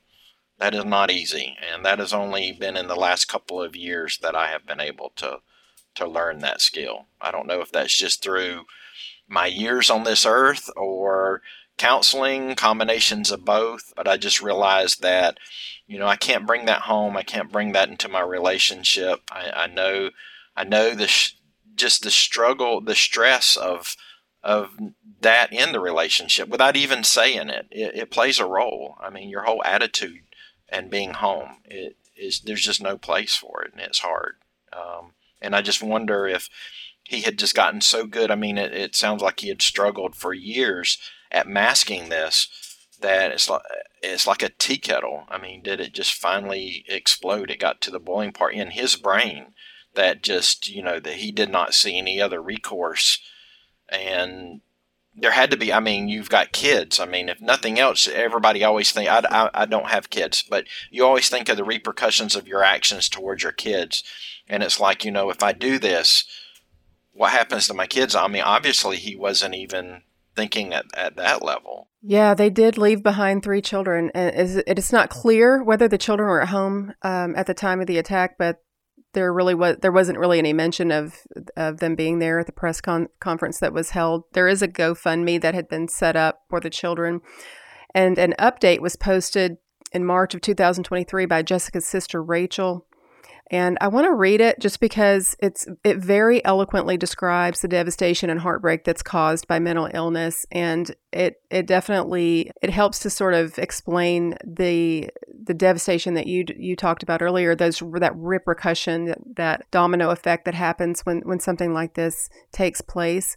[0.59, 4.19] That is not easy, and that has only been in the last couple of years
[4.23, 5.41] that I have been able to
[5.97, 7.07] to learn that skill.
[7.21, 8.65] I don't know if that's just through
[9.29, 11.43] my years on this earth or
[11.77, 13.93] counseling, combinations of both.
[13.97, 15.39] But I just realized that,
[15.87, 17.17] you know, I can't bring that home.
[17.17, 19.23] I can't bring that into my relationship.
[19.31, 20.11] I, I know,
[20.57, 21.37] I know the sh-
[21.75, 23.97] just the struggle, the stress of
[24.43, 24.77] of
[25.21, 27.67] that in the relationship without even saying it.
[27.71, 28.97] It, it plays a role.
[29.01, 30.25] I mean, your whole attitude
[30.69, 34.37] and being home it is there's just no place for it, and it's hard.
[34.73, 36.49] Um, and I just wonder if
[37.03, 38.31] he had just gotten so good.
[38.31, 40.99] I mean, it, it sounds like he had struggled for years
[41.31, 42.49] at masking this
[43.01, 43.63] that it's like
[44.03, 45.25] it's like a tea kettle.
[45.29, 47.51] I mean, did it just finally explode?
[47.51, 49.54] It got to the boiling part in his brain
[49.95, 53.21] that just you know that he did not see any other recourse,
[53.89, 54.61] and
[55.15, 55.73] there had to be.
[55.73, 56.99] I mean, you've got kids.
[56.99, 60.65] I mean, if nothing else, everybody always think I, I, I don't have kids, but
[60.91, 64.03] you always think of the repercussions of your actions towards your kids,
[64.49, 66.25] and it's like you know if I do this
[67.15, 68.15] what happens to my kids?
[68.15, 70.03] I mean, obviously he wasn't even
[70.37, 71.89] thinking at, at that level.
[72.03, 74.11] Yeah, they did leave behind three children.
[74.15, 77.87] And it's not clear whether the children were at home um, at the time of
[77.87, 78.63] the attack, but
[79.15, 81.21] there really was there wasn't really any mention of
[81.57, 84.25] of them being there at the press con- conference that was held.
[84.33, 87.21] There is a GoFundMe that had been set up for the children,
[87.95, 89.57] and an update was posted
[89.93, 92.87] in March of 2023 by Jessica's sister Rachel.
[93.51, 98.31] And I want to read it just because it's it very eloquently describes the devastation
[98.31, 103.35] and heartbreak that's caused by mental illness and it it definitely it helps to sort
[103.35, 105.11] of explain the
[105.45, 110.47] the devastation that you you talked about earlier those that repercussion that, that domino effect
[110.47, 113.37] that happens when when something like this takes place.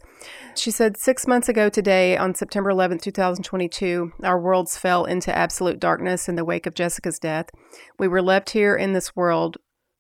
[0.56, 5.80] She said 6 months ago today on September 11th, 2022, our worlds fell into absolute
[5.80, 7.50] darkness in the wake of Jessica's death.
[8.00, 9.58] We were left here in this world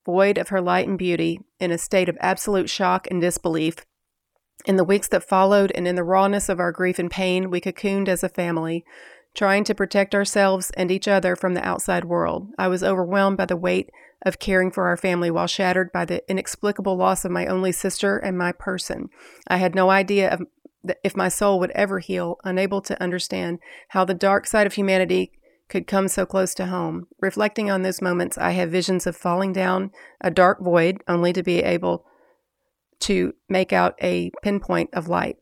[0.07, 3.85] void of her light and beauty, in a state of absolute shock and disbelief.
[4.65, 7.59] In the weeks that followed and in the rawness of our grief and pain, we
[7.59, 8.85] cocooned as a family,
[9.35, 12.47] trying to protect ourselves and each other from the outside world.
[12.57, 13.89] I was overwhelmed by the weight
[14.25, 18.17] of caring for our family while shattered by the inexplicable loss of my only sister
[18.17, 19.09] and my person.
[19.49, 20.43] I had no idea of
[21.03, 25.33] if my soul would ever heal, unable to understand how the dark side of humanity
[25.69, 27.07] could come so close to home.
[27.21, 29.91] Reflecting on those moments, I have visions of falling down
[30.21, 32.05] a dark void only to be able
[33.01, 35.37] to make out a pinpoint of light.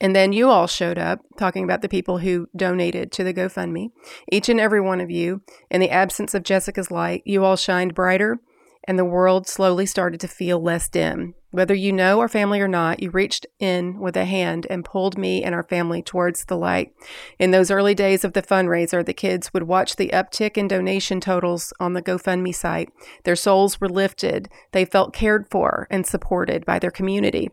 [0.00, 3.90] And then you all showed up talking about the people who donated to the GoFundMe.
[4.30, 7.94] Each and every one of you, in the absence of Jessica's light, you all shined
[7.94, 8.38] brighter
[8.84, 11.34] and the world slowly started to feel less dim.
[11.52, 15.18] Whether you know our family or not, you reached in with a hand and pulled
[15.18, 16.94] me and our family towards the light.
[17.38, 21.20] In those early days of the fundraiser, the kids would watch the uptick in donation
[21.20, 22.88] totals on the GoFundMe site.
[23.24, 27.50] Their souls were lifted, they felt cared for and supported by their community.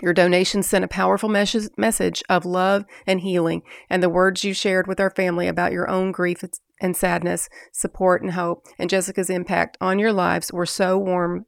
[0.00, 4.54] Your donation sent a powerful mes- message of love and healing, and the words you
[4.54, 6.42] shared with our family about your own grief
[6.80, 11.44] and sadness, support and hope, and Jessica's impact on your lives were so warm,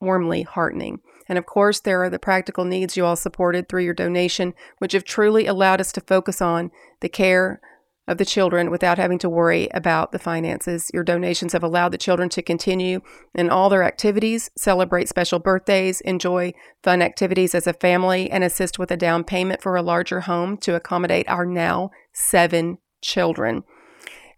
[0.00, 1.00] warmly heartening.
[1.28, 4.92] And of course, there are the practical needs you all supported through your donation, which
[4.92, 6.70] have truly allowed us to focus on
[7.00, 7.60] the care
[8.08, 10.90] of the children without having to worry about the finances.
[10.92, 13.00] Your donations have allowed the children to continue
[13.36, 18.80] in all their activities, celebrate special birthdays, enjoy fun activities as a family, and assist
[18.80, 23.62] with a down payment for a larger home to accommodate our now seven children.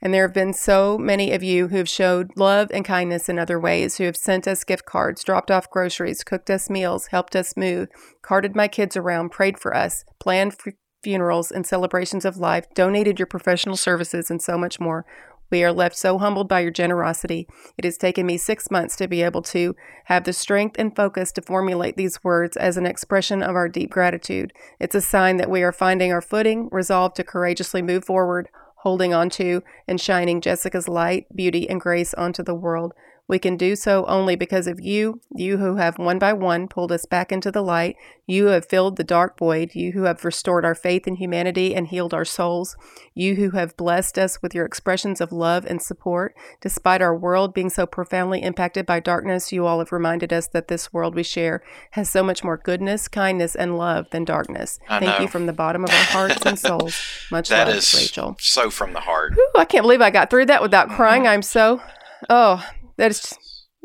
[0.03, 3.39] And there have been so many of you who have showed love and kindness in
[3.39, 7.37] other ways, who have sent us gift cards, dropped off groceries, cooked us meals, helped
[7.37, 7.89] us move,
[8.21, 10.57] carted my kids around, prayed for us, planned
[11.05, 15.07] funerals and celebrations of life, donated your professional services, and so much more.
[15.53, 17.47] We are left so humbled by your generosity.
[17.77, 19.77] It has taken me six months to be able to
[20.07, 23.91] have the strength and focus to formulate these words as an expression of our deep
[23.91, 24.53] gratitude.
[24.81, 28.49] It's a sign that we are finding our footing, resolved to courageously move forward,
[28.83, 32.93] holding on to and shining Jessica's light, beauty, and grace onto the world.
[33.29, 36.91] We can do so only because of you, you who have one by one pulled
[36.91, 37.97] us back into the light,
[38.27, 41.75] you who have filled the dark void, you who have restored our faith in humanity
[41.75, 42.77] and healed our souls,
[43.15, 46.35] you who have blessed us with your expressions of love and support.
[46.61, 50.69] Despite our world being so profoundly impacted by darkness, you all have reminded us that
[50.69, 51.63] this world we share
[51.93, 54.81] has so much more goodness, kindness, and love than darkness.
[54.89, 55.23] I Thank know.
[55.23, 57.01] you from the bottom of our hearts and souls.
[57.31, 58.37] Much That love, is Rachel.
[58.41, 59.35] so from the heart.
[59.35, 60.97] Whew, I can't believe I got through that without mm-hmm.
[60.97, 61.27] crying.
[61.27, 61.81] I'm so,
[62.29, 62.63] oh,
[62.97, 63.35] that is,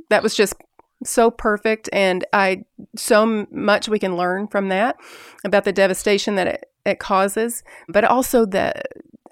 [0.10, 0.56] that was just
[1.04, 2.64] so perfect, and I
[2.96, 4.98] so much we can learn from that
[5.44, 8.74] about the devastation that it, it causes, but also the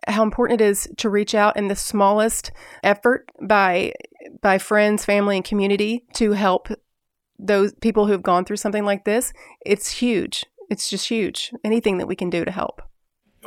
[0.07, 2.51] how important it is to reach out in the smallest
[2.83, 3.93] effort by
[4.41, 6.69] by friends, family, and community to help
[7.39, 9.33] those people who have gone through something like this.
[9.65, 10.45] It's huge.
[10.69, 11.51] It's just huge.
[11.63, 12.81] Anything that we can do to help.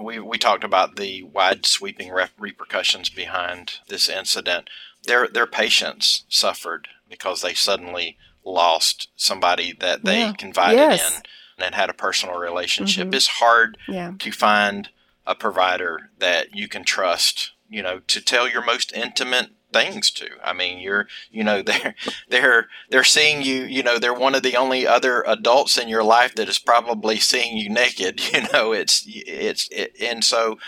[0.00, 4.68] we, we talked about the wide sweeping repercussions behind this incident.
[5.04, 10.32] Their their patients suffered because they suddenly lost somebody that they yeah.
[10.32, 11.16] confided yes.
[11.16, 11.22] in
[11.64, 13.08] and had a personal relationship.
[13.08, 13.14] Mm-hmm.
[13.14, 14.12] It's hard yeah.
[14.18, 14.88] to find
[15.26, 20.26] a provider that you can trust, you know, to tell your most intimate things to.
[20.42, 21.94] I mean, you're, you know, they're,
[22.28, 26.04] they're, they're seeing you, you know, they're one of the only other adults in your
[26.04, 30.58] life that is probably seeing you naked, you know, it's, it's, it, and so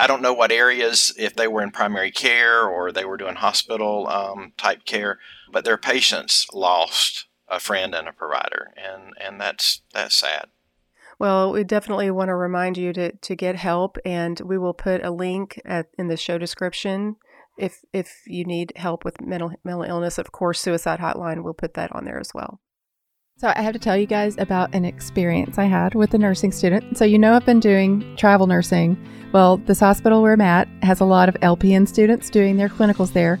[0.00, 3.34] I don't know what areas, if they were in primary care or they were doing
[3.34, 5.18] hospital um, type care,
[5.52, 8.72] but their patients lost a friend and a provider.
[8.76, 10.46] And, and that's, that's sad.
[11.18, 15.04] Well, we definitely want to remind you to, to get help, and we will put
[15.04, 17.16] a link at, in the show description
[17.58, 20.16] if if you need help with mental mental illness.
[20.16, 21.44] Of course, suicide hotline.
[21.44, 22.60] We'll put that on there as well.
[23.40, 26.52] So I have to tell you guys about an experience I had with a nursing
[26.52, 26.98] student.
[26.98, 29.02] So you know I've been doing travel nursing.
[29.32, 33.14] Well, this hospital where I'm at has a lot of LPN students doing their clinicals
[33.14, 33.40] there.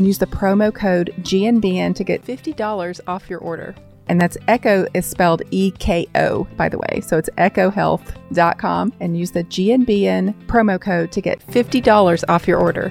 [0.00, 3.74] and use the promo code GNBN to get $50 off your order.
[4.08, 7.02] And that's Eko is spelled E K O, by the way.
[7.02, 12.90] So it's ekohealth.com and use the GNBN promo code to get $50 off your order.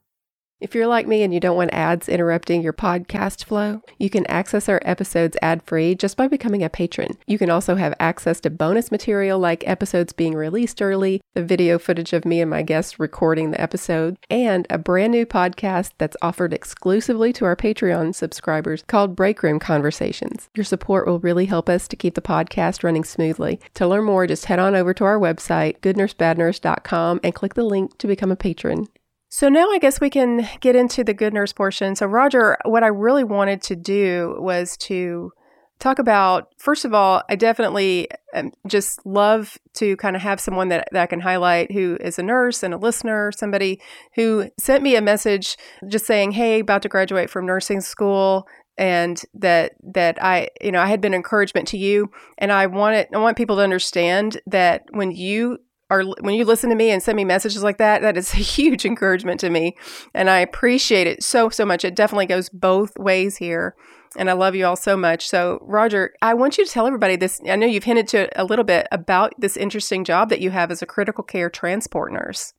[0.61, 4.27] If you're like me and you don't want ads interrupting your podcast flow, you can
[4.27, 7.17] access our episodes ad free just by becoming a patron.
[7.25, 11.79] You can also have access to bonus material like episodes being released early, the video
[11.79, 16.17] footage of me and my guests recording the episode, and a brand new podcast that's
[16.21, 20.47] offered exclusively to our Patreon subscribers called Break Room Conversations.
[20.55, 23.59] Your support will really help us to keep the podcast running smoothly.
[23.73, 27.97] To learn more, just head on over to our website, goodnursebadnurse.com, and click the link
[27.97, 28.87] to become a patron.
[29.33, 31.95] So now I guess we can get into the good nurse portion.
[31.95, 35.31] So, Roger, what I really wanted to do was to
[35.79, 40.67] talk about, first of all, I definitely um, just love to kind of have someone
[40.67, 43.79] that, that I can highlight who is a nurse and a listener, somebody
[44.15, 45.55] who sent me a message
[45.87, 48.45] just saying, Hey, about to graduate from nursing school
[48.77, 53.07] and that that I you know I had been encouragement to you and I wanted
[53.13, 55.59] I want people to understand that when you
[55.91, 58.37] are when you listen to me and send me messages like that, that is a
[58.37, 59.75] huge encouragement to me.
[60.13, 61.85] And I appreciate it so, so much.
[61.85, 63.75] It definitely goes both ways here.
[64.17, 65.27] And I love you all so much.
[65.27, 67.39] So, Roger, I want you to tell everybody this.
[67.47, 70.49] I know you've hinted to it a little bit about this interesting job that you
[70.49, 72.53] have as a critical care transport nurse.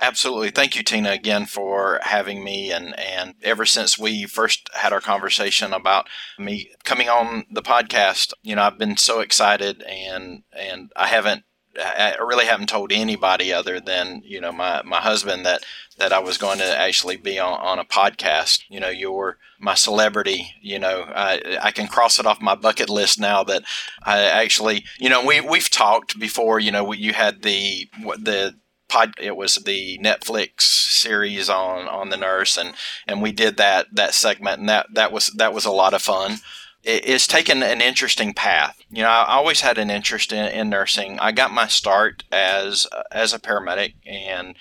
[0.00, 0.50] Absolutely.
[0.50, 2.72] Thank you, Tina, again for having me.
[2.72, 6.08] And, and ever since we first had our conversation about
[6.38, 11.44] me coming on the podcast, you know, I've been so excited and, and I haven't
[11.78, 15.64] I really haven't told anybody other than you know my, my husband that
[15.98, 18.64] that I was going to actually be on, on a podcast.
[18.68, 20.54] You know, you're my celebrity.
[20.60, 23.64] You know, I I can cross it off my bucket list now that
[24.02, 26.60] I actually you know we we've talked before.
[26.60, 28.54] You know, you had the the
[28.88, 32.74] pod it was the Netflix series on on the nurse and
[33.06, 36.02] and we did that that segment and that that was that was a lot of
[36.02, 36.38] fun
[36.84, 38.78] it's taken an interesting path.
[38.90, 41.18] You know, I always had an interest in, in nursing.
[41.18, 44.54] I got my start as as a paramedic, and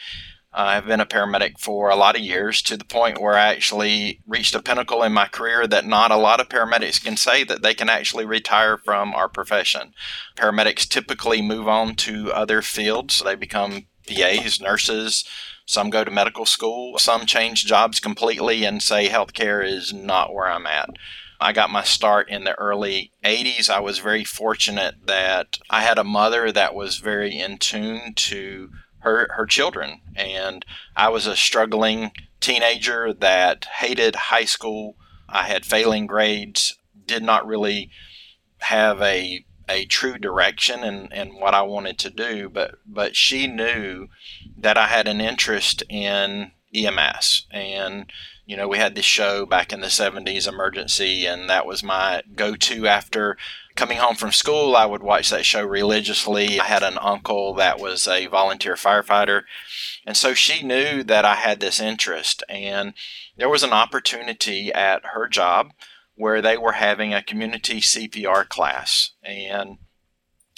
[0.54, 4.22] I've been a paramedic for a lot of years to the point where I actually
[4.28, 7.64] reached a pinnacle in my career that not a lot of paramedics can say that
[7.64, 9.94] they can actually retire from our profession.
[10.38, 13.22] Paramedics typically move on to other fields.
[13.24, 15.26] They become PAs, nurses.
[15.66, 17.00] Some go to medical school.
[17.00, 20.92] Some change jobs completely and say healthcare is not where I'm at.
[21.44, 23.70] I got my start in the early 80s.
[23.70, 28.70] I was very fortunate that I had a mother that was very in tune to
[29.00, 30.00] her, her children.
[30.16, 30.66] And
[30.96, 34.96] I was a struggling teenager that hated high school.
[35.28, 37.90] I had failing grades, did not really
[38.60, 43.48] have a a true direction and, and what I wanted to do, but but she
[43.48, 44.08] knew
[44.58, 48.12] that I had an interest in EMS and
[48.46, 52.22] you know we had this show back in the 70s emergency and that was my
[52.36, 53.38] go-to after
[53.76, 57.80] coming home from school I would watch that show religiously I had an uncle that
[57.80, 59.44] was a volunteer firefighter
[60.06, 62.94] and so she knew that I had this interest and
[63.38, 65.72] there was an opportunity at her job
[66.16, 69.12] where they were having a community CPR class.
[69.24, 69.78] And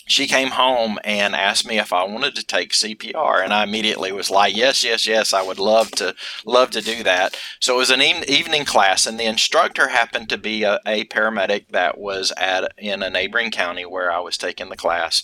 [0.08, 4.12] she came home and asked me if I wanted to take CPR, and I immediately
[4.12, 7.78] was like, "Yes, yes, yes, I would love to love to do that." So it
[7.78, 12.32] was an evening class, and the instructor happened to be a, a paramedic that was
[12.38, 15.24] at in a neighboring county where I was taking the class,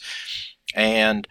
[0.74, 1.28] and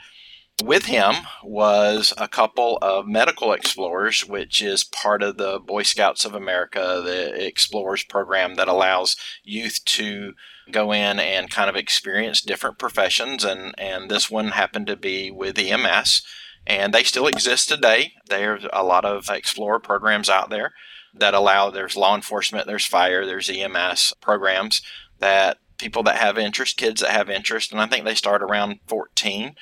[0.63, 6.25] with him was a couple of medical explorers, which is part of the Boy Scouts
[6.25, 10.35] of America, the Explorers program that allows youth to
[10.71, 13.45] go in and kind of experience different professions.
[13.45, 16.23] And, and this one happened to be with EMS,
[16.67, 18.13] and they still exist today.
[18.29, 20.73] There's a lot of Explorer programs out there
[21.15, 24.83] that allow, there's law enforcement, there's fire, there's EMS programs
[25.19, 28.81] that people that have interest, kids that have interest, and I think they start around
[28.87, 29.55] 14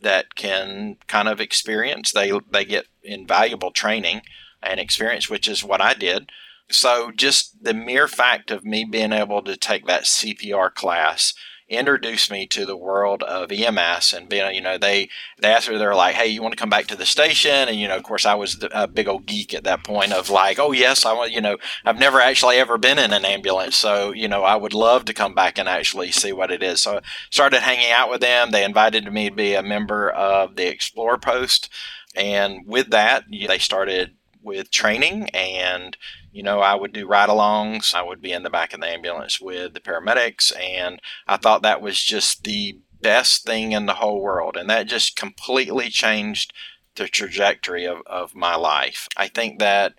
[0.00, 2.12] that can kind of experience.
[2.12, 4.22] They they get invaluable training
[4.62, 6.30] and experience, which is what I did.
[6.70, 11.34] So just the mere fact of me being able to take that CPR class
[11.68, 15.08] introduced me to the world of EMS and being, you know, they,
[15.40, 17.68] they asked me, they're like, Hey, you want to come back to the station?
[17.68, 20.28] And, you know, of course I was a big old geek at that point of
[20.28, 23.76] like, Oh yes, I want, you know, I've never actually ever been in an ambulance.
[23.76, 26.82] So, you know, I would love to come back and actually see what it is.
[26.82, 27.00] So I
[27.30, 28.50] started hanging out with them.
[28.50, 31.70] They invited me to be a member of the Explorer Post.
[32.14, 35.96] And with that, they started with training and
[36.34, 37.94] you know, I would do ride alongs.
[37.94, 40.52] I would be in the back of the ambulance with the paramedics.
[40.60, 44.56] And I thought that was just the best thing in the whole world.
[44.56, 46.52] And that just completely changed
[46.96, 49.06] the trajectory of, of my life.
[49.16, 49.94] I think that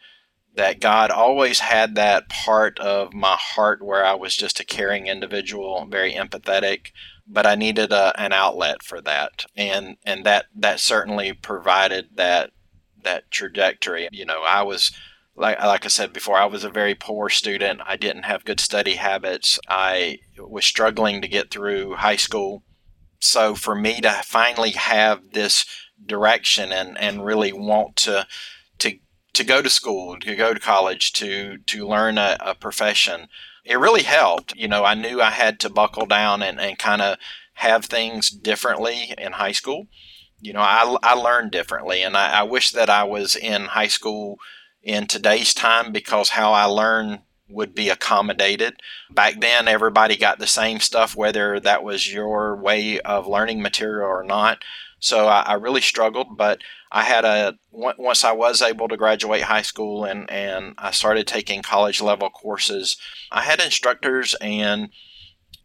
[0.55, 5.07] that God always had that part of my heart where I was just a caring
[5.07, 6.91] individual, very empathetic,
[7.27, 9.45] but I needed a, an outlet for that.
[9.55, 12.51] And and that that certainly provided that
[13.03, 14.09] that trajectory.
[14.11, 14.91] You know, I was
[15.35, 17.81] like like I said before, I was a very poor student.
[17.85, 19.59] I didn't have good study habits.
[19.67, 22.63] I was struggling to get through high school.
[23.19, 25.65] So for me to finally have this
[26.05, 28.27] direction and, and really want to
[28.79, 28.99] to
[29.33, 33.27] to go to school, to go to college, to to learn a, a profession,
[33.65, 34.55] it really helped.
[34.55, 37.17] You know, I knew I had to buckle down and, and kind of
[37.55, 39.87] have things differently in high school.
[40.39, 43.87] You know, I, I learned differently, and I, I wish that I was in high
[43.87, 44.37] school
[44.85, 47.19] in today's time because how I learn
[47.49, 48.75] would be accommodated.
[49.11, 54.07] Back then, everybody got the same stuff, whether that was your way of learning material
[54.07, 54.63] or not.
[54.99, 56.59] So I, I really struggled, but
[56.91, 61.27] I had a once I was able to graduate high school and and I started
[61.27, 62.97] taking college level courses.
[63.31, 64.89] I had instructors and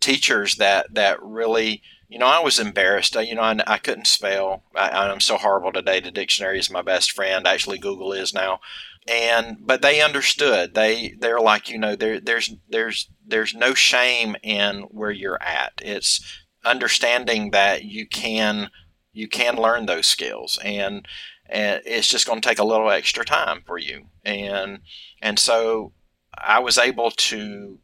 [0.00, 3.14] teachers that that really you know, I was embarrassed.
[3.14, 4.64] You know, I, I couldn't spell.
[4.74, 6.00] I, am so horrible today.
[6.00, 7.46] The dictionary is my best friend.
[7.46, 8.60] Actually, Google is now
[9.08, 10.74] and but they understood.
[10.74, 15.72] They they're like you know there there's there's there's no shame in where you're at.
[15.82, 16.20] It's
[16.64, 18.70] understanding that you can
[19.12, 21.06] you can learn those skills and
[21.48, 24.06] and it's just going to take a little extra time for you.
[24.24, 24.80] And
[25.20, 25.92] and so
[26.36, 27.78] I was able to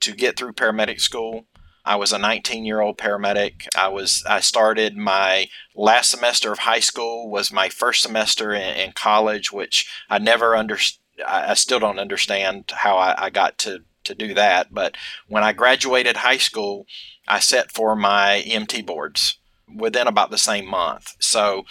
[0.00, 1.46] to get through paramedic school
[1.84, 3.66] I was a 19 year old paramedic.
[3.76, 8.74] I was I started my last semester of high school was my first semester in,
[8.76, 11.00] in college, which I never understood.
[11.26, 14.72] I still don't understand how I, I got to to do that.
[14.72, 14.96] But
[15.28, 16.86] when I graduated high school,
[17.28, 19.38] I set for my EMT boards
[19.74, 21.14] within about the same month.
[21.20, 21.64] So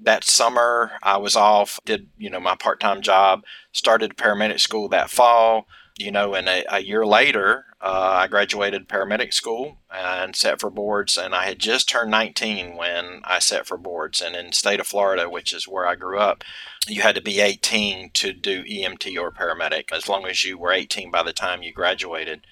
[0.00, 3.42] that summer I was off, did you know my part time job,
[3.72, 5.66] started paramedic school that fall
[5.98, 10.70] you know, and a, a year later, uh, I graduated paramedic school and set for
[10.70, 14.20] boards, and I had just turned 19 when I set for boards.
[14.20, 16.44] And in the state of Florida, which is where I grew up,
[16.86, 20.72] you had to be 18 to do EMT or paramedic, as long as you were
[20.72, 22.46] 18 by the time you graduated.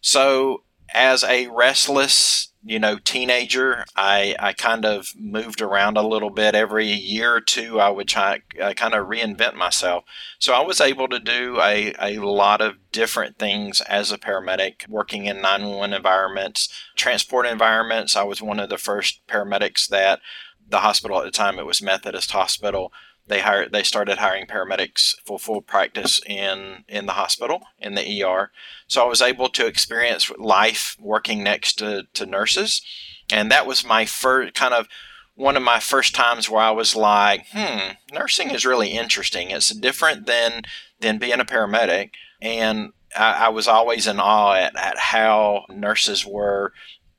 [0.00, 0.62] So,
[0.94, 6.54] as a restless you know, teenager, I, I kind of moved around a little bit.
[6.54, 10.04] Every year or two, I would try I kind of reinvent myself.
[10.38, 14.88] So I was able to do a, a lot of different things as a paramedic,
[14.88, 18.16] working in 911 environments, transport environments.
[18.16, 20.20] I was one of the first paramedics that
[20.68, 22.92] the hospital at the time, it was Methodist Hospital,
[23.28, 28.22] they hired they started hiring paramedics for full practice in in the hospital in the
[28.22, 28.50] ER.
[28.86, 32.82] So I was able to experience life working next to, to nurses,
[33.30, 34.88] and that was my first kind of
[35.34, 39.50] one of my first times where I was like, hmm, nursing is really interesting.
[39.50, 40.62] It's different than
[41.00, 42.10] than being a paramedic,
[42.40, 46.72] and I, I was always in awe at, at how nurses were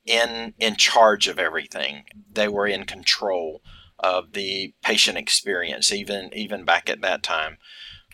[0.05, 2.03] in in charge of everything.
[2.33, 3.61] They were in control
[3.99, 7.57] of the patient experience, even even back at that time.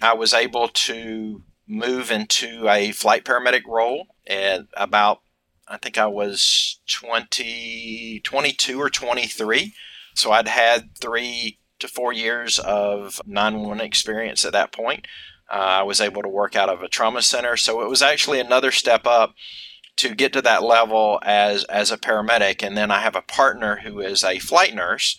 [0.01, 5.21] I was able to move into a flight paramedic role at about
[5.67, 9.73] I think I was 20, 22 or 23.
[10.13, 15.07] So I'd had three to four years of 911 experience at that point.
[15.51, 17.57] Uh, I was able to work out of a trauma center.
[17.57, 19.33] So it was actually another step up
[19.97, 22.65] to get to that level as, as a paramedic.
[22.65, 25.17] And then I have a partner who is a flight nurse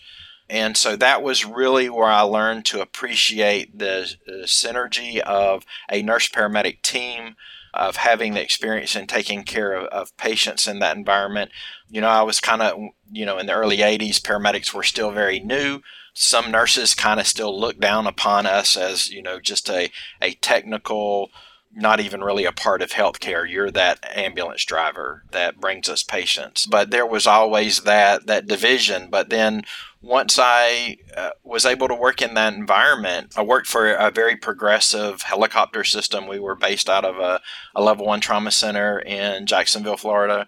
[0.49, 6.03] and so that was really where I learned to appreciate the, the synergy of a
[6.03, 7.37] nurse paramedic team,
[7.77, 11.51] of having the experience in taking care of, of patients in that environment.
[11.91, 12.79] You know, I was kind of,
[13.13, 15.83] you know, in the early 80s, paramedics were still very new.
[16.15, 19.91] Some nurses kind of still look down upon us as, you know, just a,
[20.23, 21.31] a technical,
[21.77, 23.49] not even really a part of healthcare.
[23.49, 26.67] You're that ambulance driver that brings us patients.
[26.67, 29.09] But there was always that that division.
[29.11, 29.65] But then
[30.01, 34.37] once I uh, was able to work in that environment, I worked for a very
[34.37, 36.27] progressive helicopter system.
[36.27, 37.41] We were based out of a,
[37.75, 40.47] a level one trauma center in Jacksonville, Florida.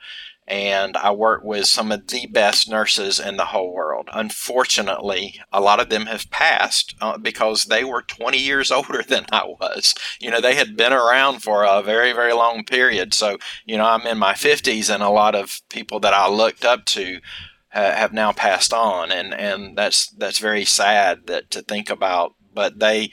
[0.49, 4.09] And I worked with some of the best nurses in the whole world.
[4.13, 9.27] Unfortunately, a lot of them have passed uh, because they were 20 years older than
[9.31, 9.95] I was.
[10.19, 13.15] You know, they had been around for a very, very long period.
[13.15, 16.65] So, you know, I'm in my 50s, and a lot of people that I looked
[16.65, 17.21] up to
[17.71, 22.35] have now passed on, and and that's that's very sad that to think about.
[22.55, 23.13] But they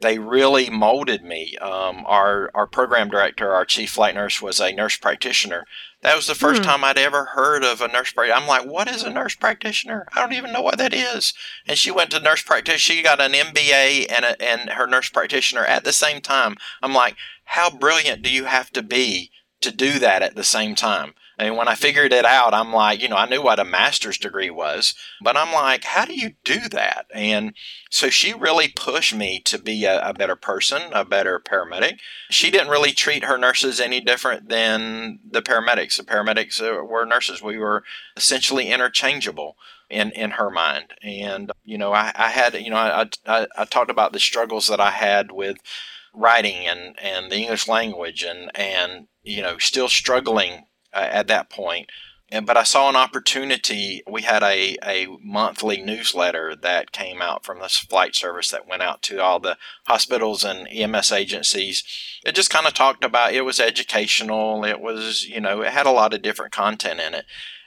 [0.00, 1.56] they really molded me.
[1.56, 5.64] Um, our our program director, our chief flight nurse, was a nurse practitioner.
[6.02, 6.66] That was the first hmm.
[6.66, 8.40] time I'd ever heard of a nurse practitioner.
[8.40, 10.06] I'm like, what is a nurse practitioner?
[10.14, 11.32] I don't even know what that is.
[11.66, 12.78] And she went to nurse practitioner.
[12.78, 16.56] She got an MBA and a, and her nurse practitioner at the same time.
[16.82, 19.30] I'm like, how brilliant do you have to be
[19.62, 21.14] to do that at the same time?
[21.38, 24.16] And when I figured it out, I'm like, you know, I knew what a master's
[24.16, 27.06] degree was, but I'm like, how do you do that?
[27.12, 27.52] And
[27.90, 31.98] so she really pushed me to be a, a better person, a better paramedic.
[32.30, 35.98] She didn't really treat her nurses any different than the paramedics.
[35.98, 37.42] The paramedics uh, were nurses.
[37.42, 37.84] We were
[38.16, 39.56] essentially interchangeable
[39.90, 40.94] in in her mind.
[41.02, 44.68] And you know, I, I had you know I, I I talked about the struggles
[44.68, 45.58] that I had with
[46.14, 50.65] writing and and the English language and and you know still struggling
[50.96, 51.90] Uh, at that point.
[52.30, 54.02] And, but I saw an opportunity.
[54.10, 58.80] We had a, a monthly newsletter that came out from this flight service that went
[58.80, 61.84] out to all the hospitals and EMS agencies.
[62.24, 64.64] It just kind of talked about it was educational.
[64.64, 67.26] It was, you know, it had a lot of different content in it.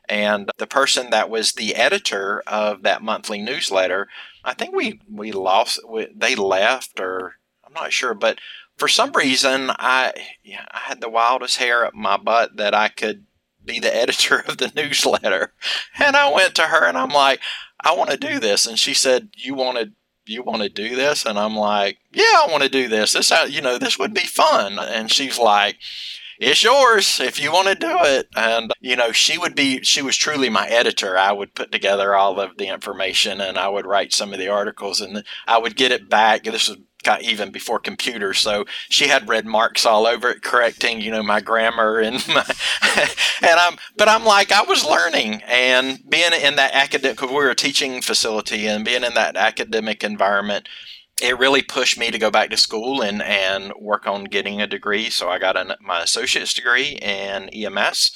[0.09, 4.07] And the person that was the editor of that monthly newsletter,
[4.43, 8.39] I think we, we lost, we, they left or I'm not sure, but
[8.80, 10.13] for some reason, I
[10.43, 13.25] yeah, I had the wildest hair up my butt that I could
[13.63, 15.53] be the editor of the newsletter.
[15.99, 17.41] And I went to her and I'm like,
[17.84, 18.65] I want to do this.
[18.65, 19.91] And she said, You want to
[20.25, 21.25] you want to do this?
[21.25, 23.13] And I'm like, Yeah, I want to do this.
[23.13, 24.80] This uh, you know, this would be fun.
[24.80, 25.77] And she's like,
[26.39, 28.30] it's yours if you want to do it.
[28.34, 31.17] And, you know, she would be, she was truly my editor.
[31.17, 34.47] I would put together all of the information and I would write some of the
[34.47, 36.45] articles and I would get it back.
[36.45, 36.77] This was
[37.22, 38.39] even before computers.
[38.39, 42.45] So she had red marks all over it, correcting, you know, my grammar and my,
[43.41, 47.36] and I'm, but I'm like, I was learning and being in that academic, because we
[47.36, 50.68] were a teaching facility and being in that academic environment,
[51.22, 54.68] it really pushed me to go back to school and, and work on getting a
[54.68, 55.10] degree.
[55.10, 58.12] So I got a, my associate's degree in EMS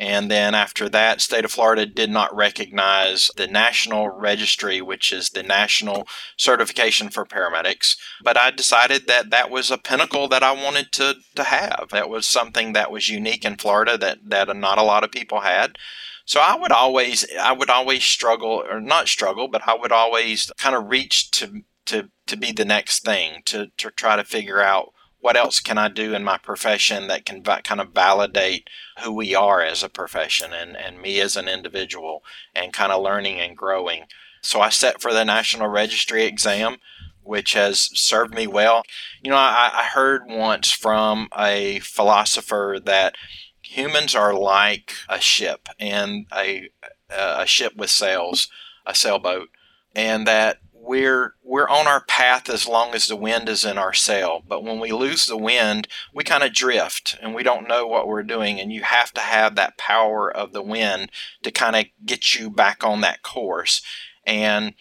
[0.00, 5.28] and then after that, state of Florida did not recognize the national registry, which is
[5.28, 7.98] the national certification for paramedics.
[8.24, 11.88] But I decided that that was a pinnacle that I wanted to, to have.
[11.90, 15.40] That was something that was unique in Florida that, that not a lot of people
[15.40, 15.76] had.
[16.24, 20.50] So I would always I would always struggle or not struggle, but I would always
[20.56, 24.62] kind of reach to to to be the next thing to to try to figure
[24.62, 28.68] out what else can I do in my profession that can va- kind of validate
[29.02, 32.22] who we are as a profession and, and me as an individual
[32.54, 34.04] and kind of learning and growing.
[34.40, 36.76] So I set for the National Registry exam,
[37.22, 38.82] which has served me well.
[39.22, 43.14] You know, I, I heard once from a philosopher that
[43.62, 46.70] humans are like a ship and a,
[47.10, 48.48] a ship with sails,
[48.86, 49.50] a sailboat,
[49.94, 53.92] and that we're we're on our path as long as the wind is in our
[53.92, 54.42] sail.
[54.46, 58.08] But when we lose the wind we kind of drift and we don't know what
[58.08, 58.58] we're doing.
[58.58, 61.10] And you have to have that power of the wind
[61.42, 63.82] to kind of get you back on that course.
[64.24, 64.74] And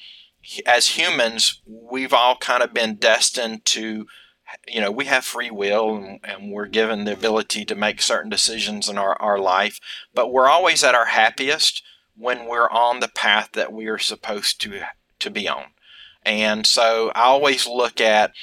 [0.65, 4.07] as humans we've all kind of been destined to
[4.67, 8.29] you know we have free will and, and we're given the ability to make certain
[8.29, 9.79] decisions in our, our life.
[10.13, 11.83] But we're always at our happiest
[12.15, 14.81] when we're on the path that we are supposed to
[15.19, 15.65] to be on
[16.29, 18.33] and so I always look at,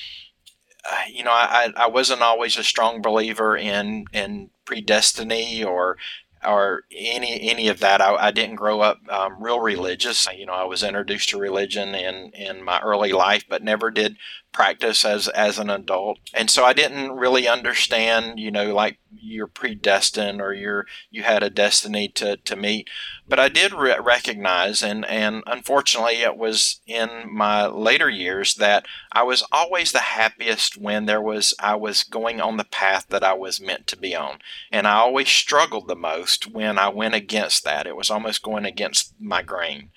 [0.91, 5.97] uh, you know, I, I wasn't always a strong believer in, in predestiny or
[6.45, 8.01] or any any of that.
[8.01, 10.28] I, I didn't grow up um, real religious.
[10.37, 14.16] You know, I was introduced to religion in in my early life, but never did
[14.57, 16.19] practice as as an adult.
[16.33, 21.43] And so i didn't really understand you know like you're predestined or you're you had
[21.43, 22.89] a destiny to to meet.
[23.29, 28.87] But i did re- recognize and and unfortunately it was in my later years that
[29.13, 33.23] i was always the happiest when there was i was going on the path that
[33.23, 34.39] i was meant to be on.
[34.73, 37.87] And i always struggled the most when i went against that.
[37.87, 39.91] It was almost going against my grain.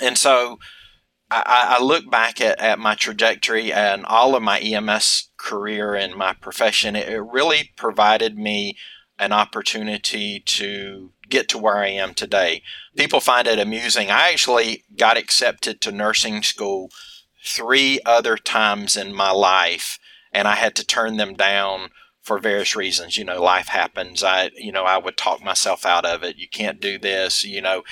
[0.00, 0.60] And so
[1.46, 6.14] I, I look back at, at my trajectory and all of my EMS career and
[6.14, 8.76] my profession, it, it really provided me
[9.18, 12.62] an opportunity to get to where I am today.
[12.96, 14.10] People find it amusing.
[14.10, 16.90] I actually got accepted to nursing school
[17.44, 19.98] three other times in my life,
[20.32, 21.90] and I had to turn them down
[22.22, 23.16] for various reasons.
[23.16, 24.24] You know, life happens.
[24.24, 26.36] I, you know, I would talk myself out of it.
[26.36, 27.44] You can't do this.
[27.44, 27.82] You know,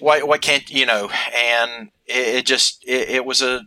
[0.00, 1.10] why, why can't you know?
[1.36, 3.62] And it, it just it, it, was a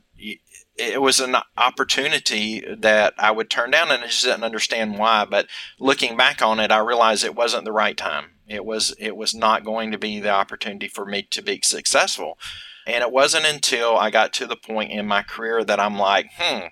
[0.76, 5.26] it was an opportunity that I would turn down, and I just didn't understand why.
[5.26, 5.48] But
[5.80, 8.32] looking back on it, I realized it wasn't the right time.
[8.48, 12.38] It was it was not going to be the opportunity for me to be successful.
[12.86, 16.28] And it wasn't until I got to the point in my career that I'm like,
[16.38, 16.68] hmm,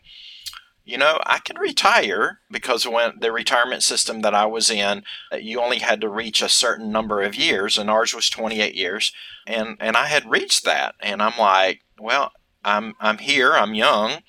[0.83, 5.37] you know, I can retire because when the retirement system that I was in, uh,
[5.37, 9.13] you only had to reach a certain number of years, and ours was 28 years,
[9.45, 12.31] and and I had reached that, and I'm like, well,
[12.63, 14.21] I'm I'm here, I'm young,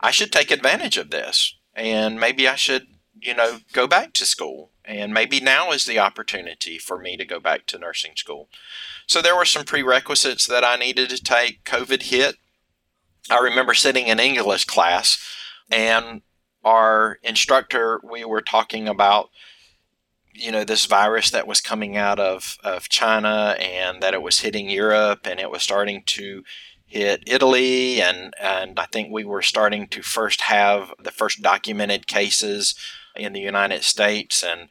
[0.00, 2.86] I should take advantage of this, and maybe I should,
[3.20, 7.26] you know, go back to school, and maybe now is the opportunity for me to
[7.26, 8.48] go back to nursing school.
[9.06, 11.64] So there were some prerequisites that I needed to take.
[11.64, 12.36] COVID hit.
[13.28, 15.18] I remember sitting in English class
[15.70, 16.22] and
[16.64, 19.30] our instructor, we were talking about,
[20.32, 24.40] you know, this virus that was coming out of, of China and that it was
[24.40, 26.44] hitting Europe and it was starting to
[26.86, 28.02] hit Italy.
[28.02, 32.74] And, and I think we were starting to first have the first documented cases
[33.16, 34.42] in the United States.
[34.44, 34.68] And,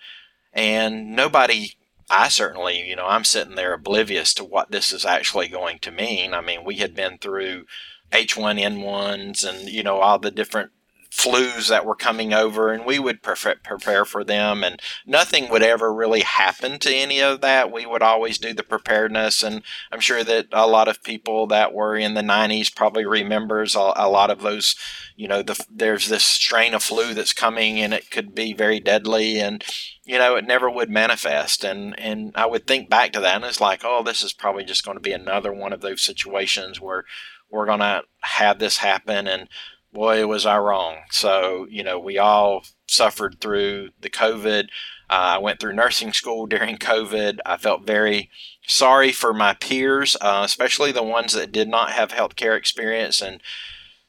[0.53, 1.75] and nobody
[2.09, 5.91] I certainly, you know, I'm sitting there oblivious to what this is actually going to
[5.91, 6.33] mean.
[6.33, 7.65] I mean, we had been through
[8.11, 10.71] H1N1s and, you know, all the different
[11.11, 15.93] flus that were coming over and we would prepare for them and nothing would ever
[15.93, 17.71] really happen to any of that.
[17.71, 21.73] We would always do the preparedness and i'm sure that a lot of people that
[21.73, 24.75] were in the 90s probably remembers a, a lot of those
[25.15, 28.79] you know the, there's this strain of flu that's coming and it could be very
[28.79, 29.63] deadly and
[30.03, 33.45] you know it never would manifest and and i would think back to that and
[33.45, 36.79] it's like oh this is probably just going to be another one of those situations
[36.79, 37.03] where
[37.51, 39.49] we're going to have this happen and
[39.91, 40.97] boy, was I wrong.
[41.11, 44.65] So, you know, we all suffered through the COVID.
[45.09, 47.39] Uh, I went through nursing school during COVID.
[47.45, 48.29] I felt very
[48.67, 53.21] sorry for my peers, uh, especially the ones that did not have healthcare experience.
[53.21, 53.41] And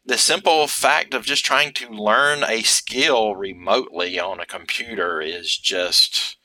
[0.04, 5.56] the simple fact of just trying to learn a skill remotely on a computer is
[5.56, 6.36] just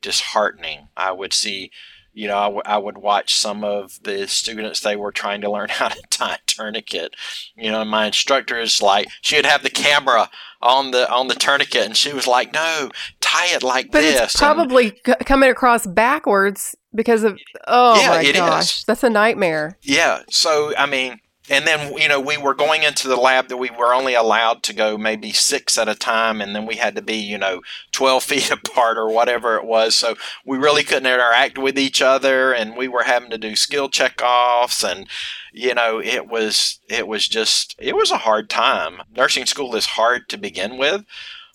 [0.00, 0.88] disheartening.
[0.96, 1.70] I would see
[2.18, 5.50] you know, I, w- I would watch some of the students, they were trying to
[5.50, 7.14] learn how to tie a tourniquet.
[7.56, 10.28] You know, my instructor is like, she would have the camera
[10.60, 12.90] on the on the tourniquet and she was like, no,
[13.20, 14.20] tie it like but this.
[14.20, 17.38] It's probably and, coming across backwards because of,
[17.68, 18.84] oh yeah, my gosh, is.
[18.84, 19.78] that's a nightmare.
[19.82, 20.22] Yeah.
[20.28, 23.70] So, I mean, and then you know we were going into the lab that we
[23.70, 27.02] were only allowed to go maybe six at a time and then we had to
[27.02, 27.60] be you know
[27.92, 29.94] 12 feet apart or whatever it was.
[29.94, 33.88] So we really couldn't interact with each other and we were having to do skill
[33.88, 35.06] checkoffs and
[35.52, 39.02] you know it was it was just it was a hard time.
[39.16, 41.04] Nursing school is hard to begin with.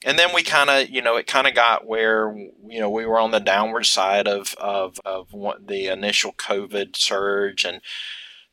[0.05, 2.35] And then we kind of, you know, it kind of got where,
[2.67, 5.33] you know, we were on the downward side of, of, of
[5.65, 7.79] the initial COVID surge and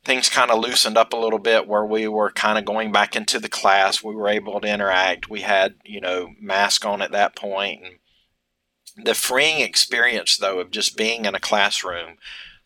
[0.03, 3.15] things kind of loosened up a little bit where we were kind of going back
[3.15, 4.03] into the class.
[4.03, 5.29] We were able to interact.
[5.29, 7.81] We had, you know, mask on at that point.
[7.83, 12.17] And the freeing experience, though, of just being in a classroom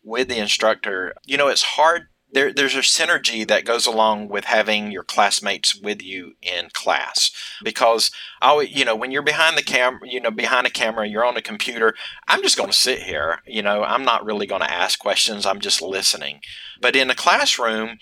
[0.03, 4.43] with the instructor, you know, it's hard there, there's a synergy that goes along with
[4.43, 7.31] having your classmates with you in class
[7.63, 11.23] because I, you know, when you're behind the camera, you know, behind a camera, you're
[11.23, 11.95] on a computer.
[12.27, 13.39] I'm just going to sit here.
[13.47, 15.45] You know, I'm not really going to ask questions.
[15.45, 16.41] I'm just listening.
[16.81, 17.99] But in a classroom,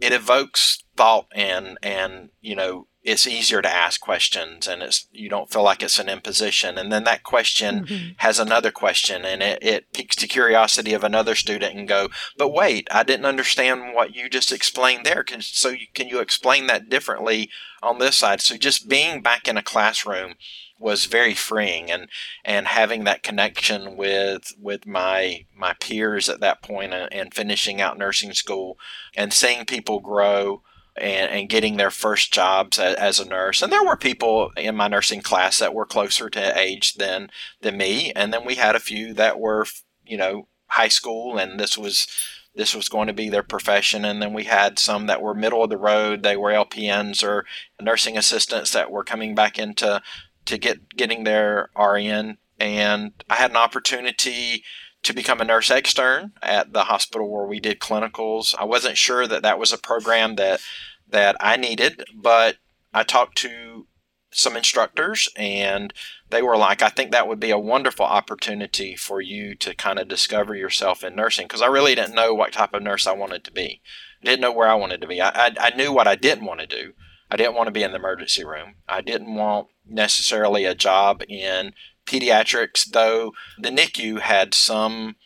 [0.00, 5.28] it evokes thought and and you know it's easier to ask questions and it's you
[5.28, 6.76] don't feel like it's an imposition.
[6.76, 8.08] And then that question mm-hmm.
[8.18, 12.52] has another question and it, it piques the curiosity of another student and go but
[12.52, 15.22] wait i didn't understand what you just explained there.
[15.22, 17.50] Can, so you, can you explain that differently
[17.82, 18.40] on this side?
[18.40, 20.34] So just being back in a classroom
[20.80, 22.08] was very freeing and
[22.44, 27.80] and having that connection with with my my peers at that point and, and finishing
[27.80, 28.78] out nursing school
[29.14, 30.62] and seeing people grow
[30.96, 33.62] and, and getting their first jobs as, as, a nurse.
[33.62, 37.30] And there were people in my nursing class that were closer to age than
[37.60, 39.66] than me, and then we had a few that were,
[40.04, 42.06] you know, high school, and this was
[42.54, 44.04] this was going to be their profession.
[44.04, 47.44] And then we had some that were middle of the road; they were LPNs or
[47.80, 50.02] nursing assistants that were coming back into
[50.46, 52.38] to get getting their RN.
[52.58, 54.64] And I had an opportunity
[55.02, 58.54] to become a nurse extern at the hospital where we did clinicals.
[58.58, 60.60] I wasn't sure that that was a program that
[61.08, 62.56] that I needed, but
[62.94, 63.86] I talked to
[64.32, 65.92] some instructors and
[66.30, 69.98] they were like, I think that would be a wonderful opportunity for you to kind
[69.98, 73.12] of discover yourself in nursing because I really didn't know what type of nurse I
[73.12, 73.80] wanted to be.
[74.22, 75.20] I didn't know where I wanted to be.
[75.20, 76.92] I, I, I knew what I didn't want to do.
[77.30, 78.76] I didn't want to be in the emergency room.
[78.88, 81.72] I didn't want necessarily a job in
[82.06, 85.16] pediatrics, though the NICU had some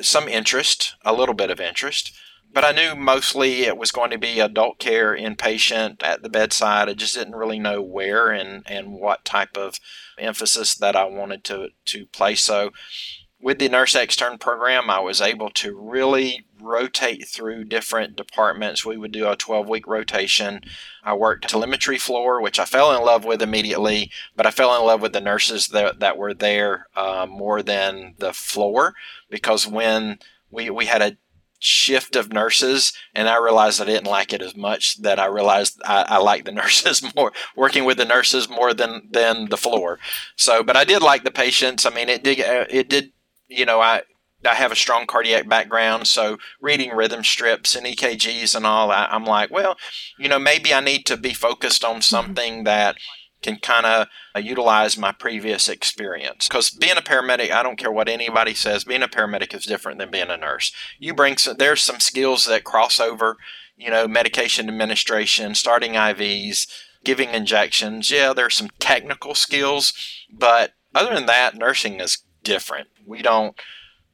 [0.00, 2.12] some interest, a little bit of interest.
[2.54, 6.88] But I knew mostly it was going to be adult care inpatient at the bedside.
[6.88, 9.80] I just didn't really know where and, and what type of
[10.18, 12.42] emphasis that I wanted to, to place.
[12.42, 12.70] So
[13.42, 18.86] with the nurse extern program, I was able to really rotate through different departments.
[18.86, 20.60] We would do a 12 week rotation.
[21.02, 24.86] I worked telemetry floor, which I fell in love with immediately, but I fell in
[24.86, 28.94] love with the nurses that, that were there uh, more than the floor
[29.28, 30.20] because when
[30.52, 31.16] we, we had a
[31.58, 35.80] shift of nurses and I realized I didn't like it as much that I realized
[35.84, 40.00] I, I like the nurses more working with the nurses more than than the floor
[40.34, 43.12] so but I did like the patients I mean it did it did
[43.52, 44.02] you know, I
[44.44, 49.06] I have a strong cardiac background, so reading rhythm strips and EKGs and all, I,
[49.10, 49.76] am like, well,
[50.18, 52.00] you know, maybe I need to be focused on mm-hmm.
[52.00, 52.96] something that
[53.42, 56.48] can kind of uh, utilize my previous experience.
[56.48, 59.98] Because being a paramedic, I don't care what anybody says, being a paramedic is different
[59.98, 60.72] than being a nurse.
[60.98, 63.36] You bring some, there's some skills that cross over,
[63.76, 66.68] you know, medication administration, starting IVs,
[67.04, 68.10] giving injections.
[68.10, 69.92] Yeah, there's some technical skills,
[70.32, 72.88] but other than that, nursing is different.
[73.04, 73.56] We don't,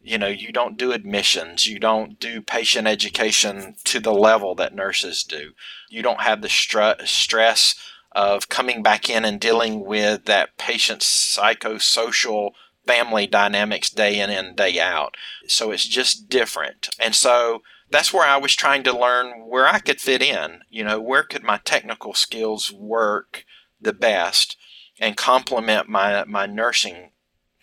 [0.00, 4.74] you know, you don't do admissions, you don't do patient education to the level that
[4.74, 5.52] nurses do.
[5.90, 7.74] You don't have the str- stress
[8.12, 12.52] of coming back in and dealing with that patient's psychosocial
[12.86, 15.14] family dynamics day in and day out.
[15.46, 16.88] So it's just different.
[16.98, 20.62] And so that's where I was trying to learn where I could fit in.
[20.70, 23.44] You know, where could my technical skills work
[23.80, 24.56] the best
[24.98, 27.10] and complement my, my nursing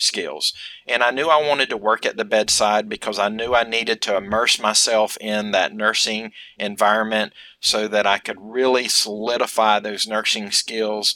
[0.06, 0.54] skills.
[0.88, 4.02] And I knew I wanted to work at the bedside because I knew I needed
[4.04, 10.52] to immerse myself in that nursing environment so that I could really solidify those nursing
[10.52, 11.16] skills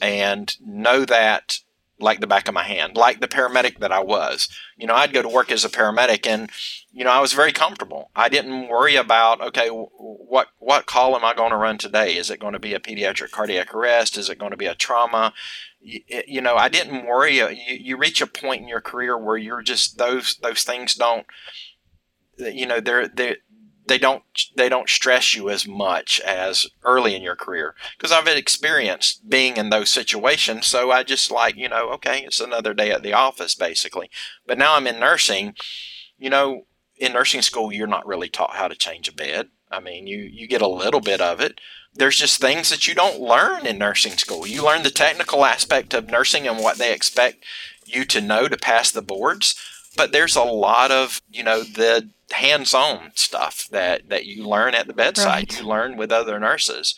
[0.00, 1.60] and know that
[2.00, 4.48] like the back of my hand, like the paramedic that I was.
[4.76, 6.50] You know, I'd go to work as a paramedic and
[6.92, 8.10] you know, I was very comfortable.
[8.14, 12.16] I didn't worry about okay, what what call am I going to run today?
[12.16, 14.18] Is it going to be a pediatric cardiac arrest?
[14.18, 15.32] Is it going to be a trauma?
[15.84, 17.40] you, you know, I didn't worry.
[17.40, 20.94] Uh, you, you reach a point in your career where you're just those those things
[20.94, 21.26] don't,
[22.38, 23.36] you know, they're they
[23.86, 24.22] they don't
[24.56, 29.56] they don't stress you as much as early in your career because I've experienced being
[29.56, 30.66] in those situations.
[30.66, 34.10] So I just like you know, okay, it's another day at the office basically.
[34.46, 35.54] But now I'm in nursing.
[36.16, 36.66] You know,
[36.96, 39.48] in nursing school, you're not really taught how to change a bed.
[39.70, 41.60] I mean, you you get a little bit of it,
[41.94, 44.46] there's just things that you don't learn in nursing school.
[44.46, 47.44] You learn the technical aspect of nursing and what they expect
[47.86, 49.54] you to know to pass the boards,
[49.96, 54.86] but there's a lot of, you know, the hands-on stuff that that you learn at
[54.86, 55.52] the bedside.
[55.52, 55.60] Right.
[55.60, 56.94] You learn with other nurses.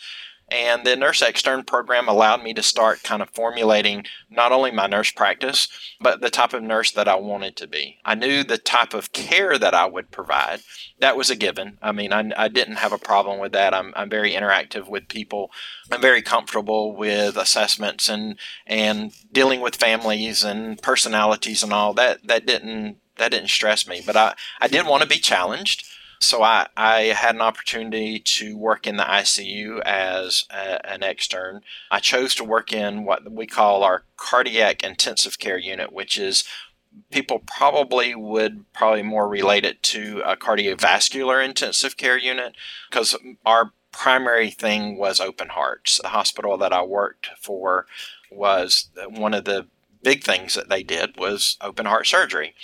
[0.48, 4.86] And the nurse extern program allowed me to start kind of formulating not only my
[4.86, 5.66] nurse practice,
[6.00, 7.98] but the type of nurse that I wanted to be.
[8.04, 10.60] I knew the type of care that I would provide.
[11.00, 11.78] That was a given.
[11.82, 13.74] I mean, I, I didn't have a problem with that.
[13.74, 15.50] I'm, I'm very interactive with people.
[15.90, 18.38] I'm very comfortable with assessments and,
[18.68, 22.24] and dealing with families and personalities and all that.
[22.24, 25.86] That didn't that didn't stress me, but I, I did want to be challenged.
[26.18, 31.60] So I, I had an opportunity to work in the ICU as a, an extern.
[31.90, 36.44] I chose to work in what we call our cardiac intensive care unit, which is
[37.10, 42.54] people probably would probably more relate it to a cardiovascular intensive care unit
[42.90, 43.14] because
[43.44, 46.00] our primary thing was open hearts.
[46.02, 47.86] The hospital that I worked for
[48.30, 49.66] was uh, one of the
[50.02, 52.54] big things that they did was open heart surgery.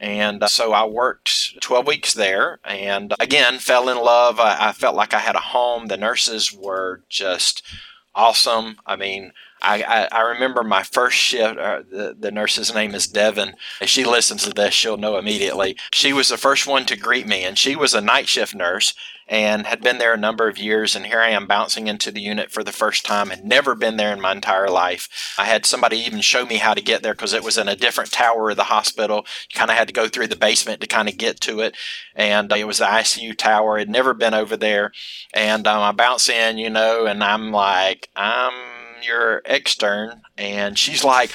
[0.00, 4.38] And uh, so I worked 12 weeks there and again fell in love.
[4.38, 5.86] I, I, felt like I had a home.
[5.86, 7.62] The nurses were just
[8.14, 8.76] awesome.
[8.86, 11.58] I mean, I, I, I remember my first shift.
[11.58, 13.54] Uh, the, the nurse's name is Devin.
[13.80, 15.76] If she listens to this, she'll know immediately.
[15.92, 18.94] She was the first one to greet me, and she was a night shift nurse
[19.28, 20.96] and had been there a number of years.
[20.96, 23.96] And here I am bouncing into the unit for the first time and never been
[23.96, 25.34] there in my entire life.
[25.38, 27.76] I had somebody even show me how to get there because it was in a
[27.76, 29.26] different tower of the hospital.
[29.50, 31.76] You kind of had to go through the basement to kind of get to it.
[32.14, 33.78] And it was the ICU tower.
[33.78, 34.92] I'd never been over there.
[35.34, 38.52] And um, I bounce in, you know, and I'm like, I'm
[39.02, 40.22] your extern.
[40.36, 41.30] And she's like,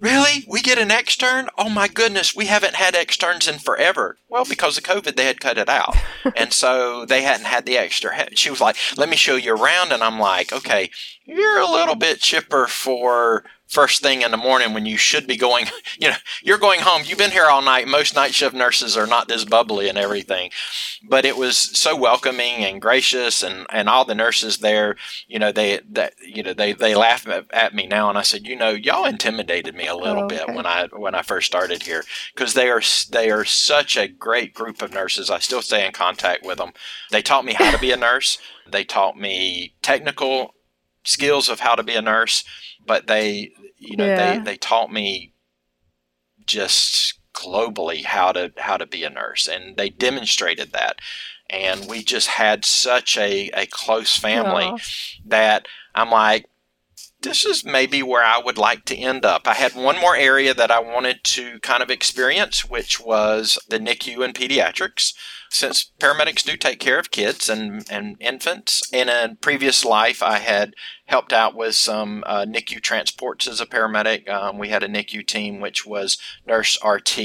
[0.00, 0.44] Really?
[0.48, 1.48] We get an extern?
[1.56, 4.18] Oh my goodness, we haven't had externs in forever.
[4.28, 5.96] Well, because of COVID, they had cut it out.
[6.36, 8.28] and so they hadn't had the extra.
[8.34, 9.92] She was like, let me show you around.
[9.92, 10.90] And I'm like, okay,
[11.24, 15.36] you're a little bit chipper for first thing in the morning when you should be
[15.36, 15.66] going,
[15.98, 17.02] you know, you're going home.
[17.04, 17.88] You've been here all night.
[17.88, 20.50] Most night shift nurses are not this bubbly and everything.
[21.02, 24.96] But it was so welcoming and gracious and, and all the nurses there,
[25.26, 28.46] you know, they that you know, they they laugh at me now and I said,
[28.46, 30.44] you know, y'all intimidated me a little oh, okay.
[30.46, 32.04] bit when I when I first started here
[32.34, 35.30] because they are they are such a great group of nurses.
[35.30, 36.72] I still stay in contact with them.
[37.10, 38.38] They taught me how to be a nurse.
[38.70, 40.54] They taught me technical
[41.04, 42.44] skills of how to be a nurse,
[42.86, 44.38] but they you know yeah.
[44.38, 45.32] they they taught me
[46.46, 50.96] just globally how to how to be a nurse and they demonstrated that
[51.50, 54.72] and we just had such a, a close family
[55.26, 56.46] that I'm like
[57.24, 59.48] this is maybe where I would like to end up.
[59.48, 63.78] I had one more area that I wanted to kind of experience, which was the
[63.78, 65.14] NICU and pediatrics
[65.50, 70.38] since paramedics do take care of kids and, and infants, in a previous life, I
[70.38, 70.74] had
[71.06, 74.28] helped out with some uh, NICU transports as a paramedic.
[74.28, 77.18] Um, we had a NICU team, which was nurse RT,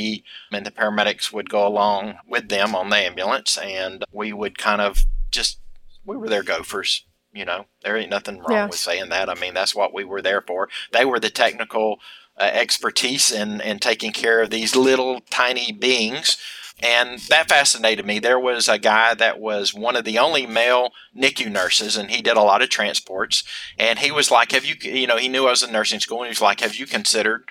[0.51, 4.81] and the paramedics would go along with them on the ambulance, and we would kind
[4.81, 5.59] of just,
[6.05, 7.05] we were their gophers.
[7.31, 8.65] You know, there ain't nothing wrong yeah.
[8.65, 9.29] with saying that.
[9.29, 10.67] I mean, that's what we were there for.
[10.91, 11.99] They were the technical
[12.39, 16.37] uh, expertise in, in taking care of these little tiny beings
[16.81, 18.19] and that fascinated me.
[18.19, 22.21] There was a guy that was one of the only male NICU nurses, and he
[22.21, 23.43] did a lot of transports.
[23.77, 26.19] And he was like, Have you, you know, he knew I was in nursing school,
[26.19, 27.45] and he was like, Have you considered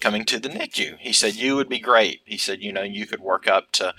[0.00, 0.98] coming to the NICU?
[0.98, 2.22] He said, You would be great.
[2.24, 3.94] He said, You know, you could work up to,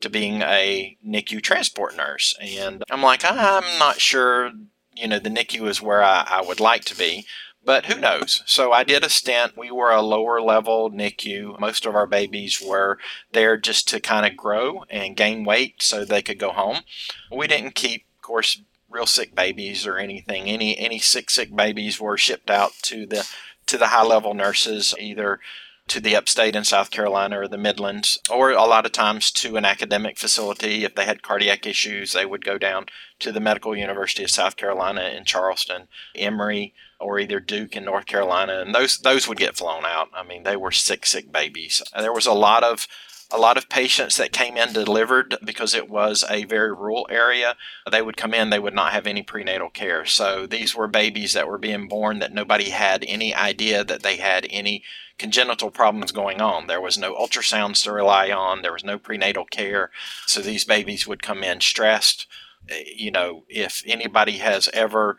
[0.00, 2.36] to being a NICU transport nurse.
[2.40, 4.52] And I'm like, I'm not sure,
[4.94, 7.26] you know, the NICU is where I, I would like to be.
[7.66, 8.44] But who knows?
[8.46, 9.58] So I did a stint.
[9.58, 11.58] We were a lower level NICU.
[11.58, 12.98] Most of our babies were
[13.32, 16.82] there just to kind of grow and gain weight so they could go home.
[17.30, 20.48] We didn't keep, of course, real sick babies or anything.
[20.48, 23.28] Any any sick sick babies were shipped out to the
[23.66, 25.40] to the high level nurses either
[25.88, 29.56] to the upstate in South Carolina or the Midlands, or a lot of times to
[29.56, 30.84] an academic facility.
[30.84, 32.86] If they had cardiac issues, they would go down
[33.20, 38.06] to the Medical University of South Carolina in Charleston, Emory, or either Duke in North
[38.06, 40.08] Carolina, and those those would get flown out.
[40.14, 41.82] I mean, they were sick, sick babies.
[41.96, 42.86] There was a lot of
[43.30, 47.56] a lot of patients that came in delivered because it was a very rural area.
[47.90, 50.04] They would come in, they would not have any prenatal care.
[50.04, 54.16] So these were babies that were being born that nobody had any idea that they
[54.16, 54.84] had any
[55.18, 56.66] congenital problems going on.
[56.66, 59.90] There was no ultrasounds to rely on, there was no prenatal care.
[60.26, 62.26] So these babies would come in stressed.
[62.68, 65.18] Eh, you know, if anybody has ever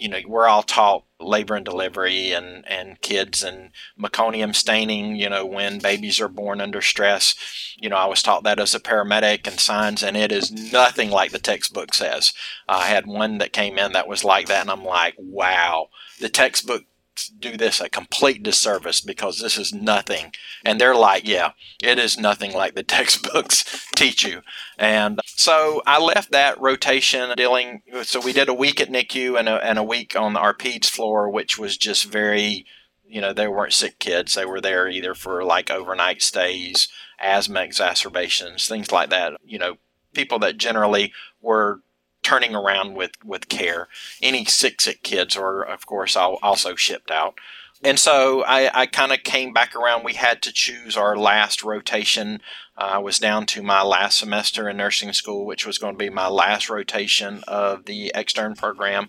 [0.00, 3.70] you know, we're all taught labor and delivery and, and kids and
[4.00, 7.34] meconium staining, you know, when babies are born under stress.
[7.76, 11.10] You know, I was taught that as a paramedic and signs, and it is nothing
[11.10, 12.32] like the textbook says.
[12.66, 15.88] I had one that came in that was like that, and I'm like, wow.
[16.18, 16.84] The textbook
[17.28, 20.32] do this a complete disservice because this is nothing.
[20.64, 21.52] And they're like, yeah,
[21.82, 24.42] it is nothing like the textbooks teach you.
[24.78, 27.82] And so I left that rotation dealing.
[28.02, 30.88] So we did a week at NICU and a, and a week on our PEDS
[30.88, 32.66] floor, which was just very,
[33.06, 34.34] you know, they weren't sick kids.
[34.34, 36.88] They were there either for like overnight stays,
[37.20, 39.34] asthma exacerbations, things like that.
[39.44, 39.76] You know,
[40.14, 41.82] people that generally were
[42.30, 43.88] turning around with, with care.
[44.22, 47.34] Any sick, sick kids are, of course, also shipped out.
[47.82, 50.04] And so I, I kind of came back around.
[50.04, 52.40] We had to choose our last rotation.
[52.78, 55.98] Uh, I was down to my last semester in nursing school, which was going to
[55.98, 59.08] be my last rotation of the extern program.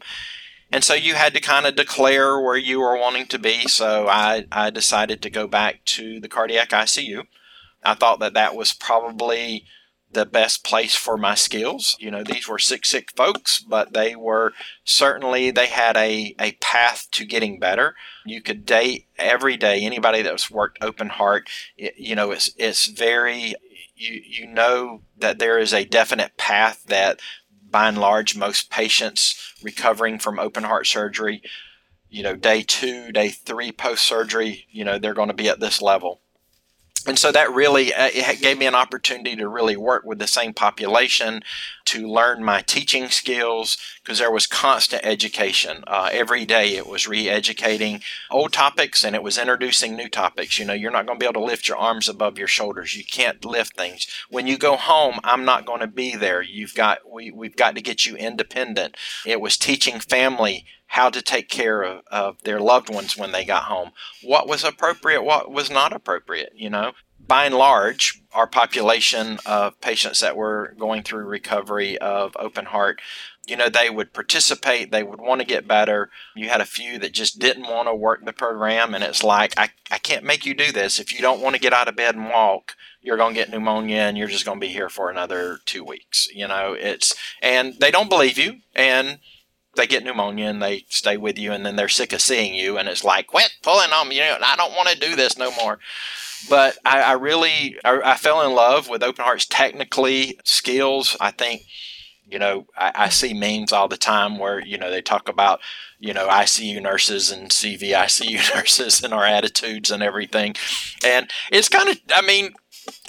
[0.72, 3.68] And so you had to kind of declare where you were wanting to be.
[3.68, 7.27] So I, I decided to go back to the cardiac ICU.
[7.84, 9.65] I thought that that was probably
[10.13, 11.95] the best place for my skills.
[11.99, 16.53] You know, these were sick, sick folks, but they were certainly, they had a, a
[16.53, 17.95] path to getting better.
[18.25, 21.49] You could date every day anybody that's worked open heart.
[21.77, 23.55] It, you know, it's, it's very,
[23.95, 27.19] you, you know that there is a definite path that
[27.69, 31.41] by and large, most patients recovering from open heart surgery,
[32.09, 35.61] you know, day two, day three post surgery, you know, they're going to be at
[35.61, 36.20] this level
[37.06, 38.10] and so that really uh,
[38.40, 41.44] gave me an opportunity to really work with the same population
[41.86, 45.84] to learn my teaching skills because there was constant education.
[45.88, 50.60] Uh, every day it was re-educating old topics and it was introducing new topics.
[50.60, 52.95] You know you're not going to be able to lift your arms above your shoulders.
[52.95, 54.07] You can't lift things.
[54.30, 56.41] When you go home i'm not going to be there.
[56.41, 58.95] You've got we, we've got to get you independent.
[59.26, 63.45] It was teaching family how to take care of, of their loved ones when they
[63.45, 63.91] got home.
[64.22, 66.91] What was appropriate, what was not appropriate, you know.
[67.26, 72.99] By and large, our population of patients that were going through recovery of open heart,
[73.47, 76.09] you know, they would participate, they would want to get better.
[76.35, 79.57] You had a few that just didn't want to work the program, and it's like,
[79.57, 80.99] I, I can't make you do this.
[80.99, 83.49] If you don't want to get out of bed and walk, you're going to get
[83.49, 86.27] pneumonia and you're just going to be here for another two weeks.
[86.34, 88.57] You know, it's, and they don't believe you.
[88.76, 89.19] And
[89.76, 92.77] they get pneumonia and they stay with you and then they're sick of seeing you
[92.77, 95.38] and it's like quit pulling on me you know i don't want to do this
[95.38, 95.80] no more.
[96.49, 101.15] But i, I really I, I, fell in love with open hearts technically skills.
[101.22, 101.64] I think
[102.27, 105.60] you know I, I, see memes all the time where you know they talk about
[105.99, 110.56] you know icu nurses and cvicu nurses and our attitudes and everything.
[111.06, 112.53] And it's kind of i mean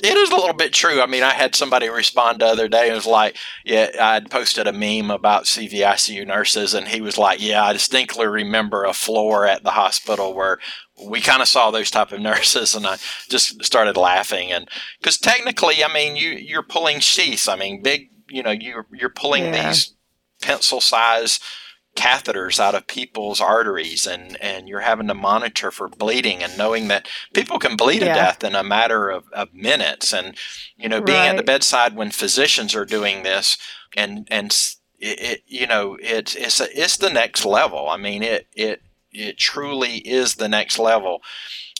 [0.02, 1.00] it is a little bit true.
[1.00, 4.66] I mean, I had somebody respond the other day and was like, "Yeah, I'd posted
[4.66, 9.46] a meme about CVICU nurses, and he was like, "Yeah, I distinctly remember a floor
[9.46, 10.58] at the hospital where
[11.06, 12.96] we kind of saw those type of nurses and I
[13.28, 14.68] just started laughing and
[15.00, 19.10] because technically I mean you you're pulling sheaths I mean big you know you're you're
[19.10, 19.68] pulling yeah.
[19.68, 19.94] these
[20.42, 21.40] pencil size
[21.94, 26.88] catheters out of people's arteries and, and you're having to monitor for bleeding and knowing
[26.88, 28.08] that people can bleed yeah.
[28.08, 30.34] to death in a matter of, of minutes and
[30.78, 31.28] you know being right.
[31.28, 33.58] at the bedside when physicians are doing this
[33.94, 34.52] and and
[34.98, 38.82] it, it you know it's it's a, it's the next level i mean it it
[39.10, 41.20] it truly is the next level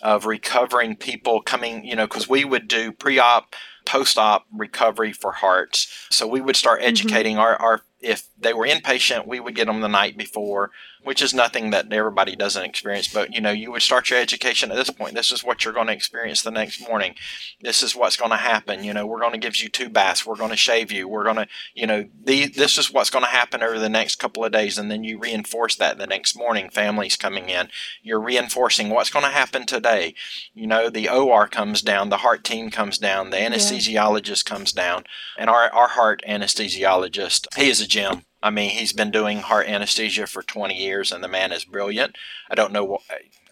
[0.03, 3.55] of recovering people coming you know because we would do pre-op
[3.87, 6.89] post-op recovery for hearts so we would start mm-hmm.
[6.89, 7.43] educating mm-hmm.
[7.43, 10.71] our, our if they were inpatient, we would get them the night before,
[11.05, 13.09] which is nothing that everybody doesn't experience.
[13.09, 15.15] But you know, you would start your education at this point.
[15.15, 17.15] This is what you're going to experience the next morning.
[17.61, 18.85] This is what's going to happen.
[18.85, 20.27] You know, we're going to give you two baths.
[20.27, 21.09] We're going to shave you.
[21.09, 24.17] We're going to, you know, the, this is what's going to happen over the next
[24.17, 26.71] couple of days, and then you reinforce that the next morning.
[26.71, 27.69] Families coming in,
[28.03, 30.15] you're reinforcing what's going to happen today.
[30.55, 34.55] You know, the OR comes down, the heart team comes down, the anesthesiologist yeah.
[34.55, 35.05] comes down,
[35.39, 38.23] and our our heart anesthesiologist, he is a gem.
[38.43, 42.17] I mean, he's been doing heart anesthesia for 20 years, and the man is brilliant.
[42.51, 43.03] I don't know what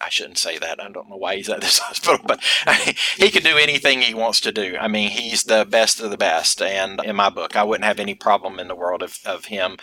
[0.01, 0.81] I shouldn't say that.
[0.81, 2.43] I don't know why he's at this hospital, but
[3.17, 4.75] he can do anything he wants to do.
[4.79, 6.61] I mean, he's the best of the best.
[6.61, 9.77] And in my book, I wouldn't have any problem in the world of, of him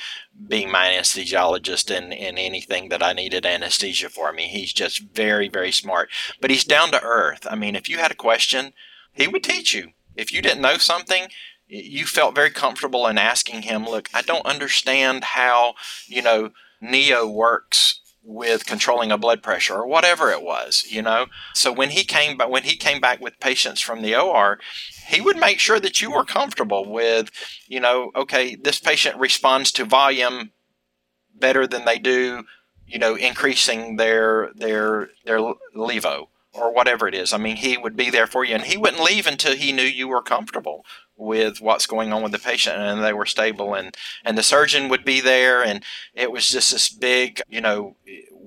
[0.47, 4.29] being my anesthesiologist in, in anything that I needed anesthesia for.
[4.29, 6.11] I mean, he's just very, very smart,
[6.41, 7.47] but he's down to earth.
[7.51, 8.73] I mean, if you had a question,
[9.13, 9.93] he would teach you.
[10.17, 11.29] If you didn't know something,
[11.69, 15.75] you felt very comfortable in asking him, look, I don't understand how,
[16.07, 16.51] you know,
[16.81, 21.27] Neo works with controlling a blood pressure or whatever it was, you know.
[21.55, 24.59] So when he came back when he came back with patients from the OR,
[25.09, 27.31] he would make sure that you were comfortable with,
[27.67, 30.51] you know, okay, this patient responds to volume
[31.35, 32.45] better than they do,
[32.87, 35.39] you know, increasing their their their
[35.75, 36.29] levo
[36.59, 37.33] or whatever it is.
[37.33, 39.83] I mean, he would be there for you and he wouldn't leave until he knew
[39.83, 40.85] you were comfortable
[41.17, 44.89] with what's going on with the patient and they were stable and and the surgeon
[44.89, 45.83] would be there and
[46.15, 47.97] it was just this big you know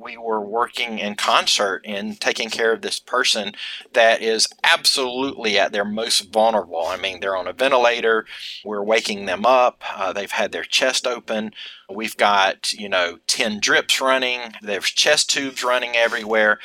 [0.02, 3.54] we were working in concert in taking care of this person
[3.94, 6.86] that is absolutely at their most vulnerable.
[6.88, 8.26] I mean, they're on a ventilator,
[8.66, 11.52] we're waking them up, uh, they've had their chest open.
[11.90, 16.60] We've got, you know, 10 drips running, there's chest tubes running everywhere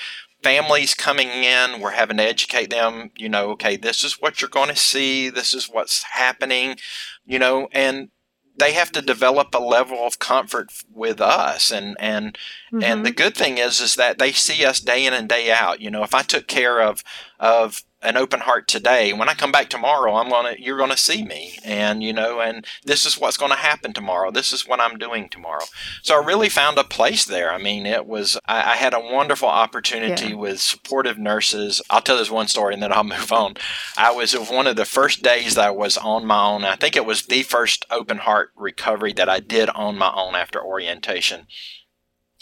[0.46, 4.48] families coming in, we're having to educate them, you know, okay, this is what you're
[4.48, 6.76] going to see, this is what's happening,
[7.24, 8.10] you know, and
[8.56, 12.38] they have to develop a level of comfort with us and and
[12.72, 12.82] mm-hmm.
[12.82, 13.16] and the mm-hmm.
[13.16, 16.02] good thing is is that they see us day in and day out you know
[16.02, 17.04] if i took care of
[17.38, 19.12] of an open heart today.
[19.12, 22.64] When I come back tomorrow, I'm gonna you're gonna see me, and you know, and
[22.84, 24.30] this is what's going to happen tomorrow.
[24.30, 25.64] This is what I'm doing tomorrow.
[26.02, 27.52] So I really found a place there.
[27.52, 30.34] I mean, it was I, I had a wonderful opportunity yeah.
[30.34, 31.82] with supportive nurses.
[31.90, 33.56] I'll tell this one story and then I'll move on.
[33.96, 36.64] I was one of the first days that I was on my own.
[36.64, 40.36] I think it was the first open heart recovery that I did on my own
[40.36, 41.46] after orientation.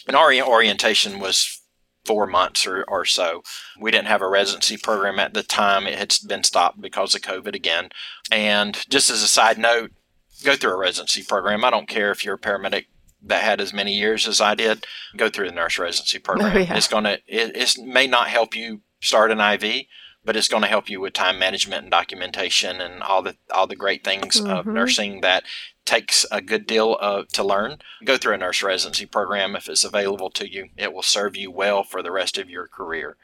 [0.06, 1.62] And our orientation was
[2.04, 3.42] four months or, or so.
[3.78, 5.86] We didn't have a residency program at the time.
[5.86, 7.90] It had been stopped because of COVID again.
[8.30, 9.92] And just as a side note,
[10.44, 11.64] go through a residency program.
[11.64, 12.86] I don't care if you're a paramedic
[13.26, 14.86] that had as many years as I did.
[15.16, 16.56] Go through the nurse residency oh, program.
[16.56, 16.76] Oh, yeah.
[16.76, 19.86] It's gonna it it's, may not help you start an IV,
[20.24, 23.66] but it's going to help you with time management and documentation and all the all
[23.66, 24.50] the great things mm-hmm.
[24.50, 25.44] of nursing that
[25.84, 27.78] takes a good deal of, to learn.
[28.04, 30.68] Go through a nurse residency program if it's available to you.
[30.76, 33.16] It will serve you well for the rest of your career.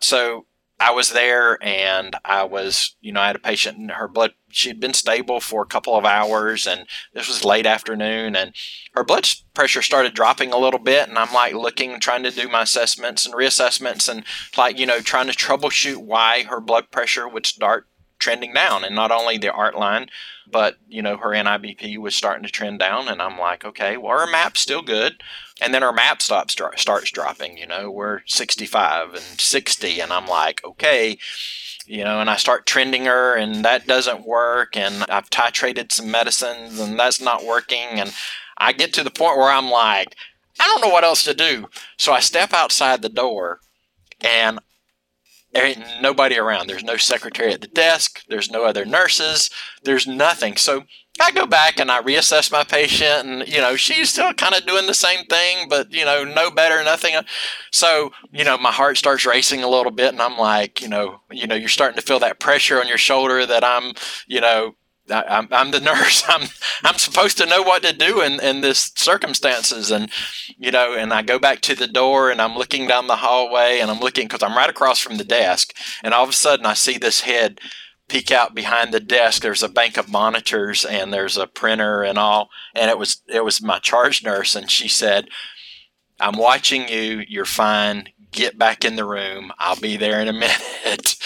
[0.00, 0.46] So
[0.82, 4.32] I was there and I was, you know, I had a patient and her blood,
[4.48, 8.52] she'd been stable for a couple of hours and this was late afternoon and
[8.92, 11.08] her blood pressure started dropping a little bit.
[11.08, 14.24] And I'm like looking, trying to do my assessments and reassessments and
[14.56, 17.86] like, you know, trying to troubleshoot why her blood pressure would start
[18.18, 20.08] trending down and not only the art line
[20.52, 24.18] but you know her NIBP was starting to trend down, and I'm like, okay, well
[24.18, 25.22] our map's still good,
[25.62, 27.56] and then our map stops starts dropping.
[27.56, 31.18] You know, we're 65 and 60, and I'm like, okay,
[31.86, 36.10] you know, and I start trending her, and that doesn't work, and I've titrated some
[36.10, 38.12] medicines, and that's not working, and
[38.58, 40.16] I get to the point where I'm like,
[40.60, 43.60] I don't know what else to do, so I step outside the door,
[44.20, 44.58] and
[45.52, 46.66] there ain't nobody around.
[46.66, 48.22] There's no secretary at the desk.
[48.28, 49.50] There's no other nurses.
[49.84, 50.56] There's nothing.
[50.56, 50.84] So
[51.20, 54.66] I go back and I reassess my patient, and you know she's still kind of
[54.66, 57.14] doing the same thing, but you know no better, nothing.
[57.70, 61.20] So you know my heart starts racing a little bit, and I'm like, you know,
[61.30, 63.92] you know, you're starting to feel that pressure on your shoulder that I'm,
[64.26, 64.74] you know,
[65.10, 66.24] I, am I'm the nurse.
[66.28, 66.48] I'm
[66.82, 70.10] I'm supposed to know what to do in in this circumstances, and
[70.56, 73.80] you know, and I go back to the door and I'm looking down the hallway
[73.80, 76.64] and I'm looking because I'm right across from the desk, and all of a sudden
[76.64, 77.60] I see this head
[78.08, 79.42] peek out behind the desk.
[79.42, 83.44] There's a bank of monitors and there's a printer and all, and it was it
[83.44, 85.28] was my charge nurse, and she said,
[86.20, 87.24] "I'm watching you.
[87.28, 88.08] You're fine.
[88.30, 89.52] Get back in the room.
[89.58, 91.16] I'll be there in a minute."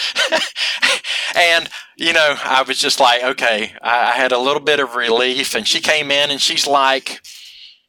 [1.35, 4.95] and you know, I was just like, okay, I, I had a little bit of
[4.95, 5.55] relief.
[5.55, 7.21] And she came in and she's like,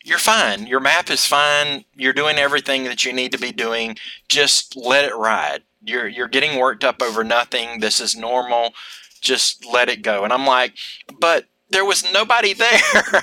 [0.02, 0.66] you're fine.
[0.66, 1.84] Your map is fine.
[1.94, 3.98] You're doing everything that you need to be doing.
[4.28, 5.62] Just let it ride.
[5.88, 7.80] You're you're getting worked up over nothing.
[7.80, 8.74] This is normal.
[9.20, 10.24] Just let it go.
[10.24, 10.74] And I'm like,
[11.18, 12.80] but there was nobody there.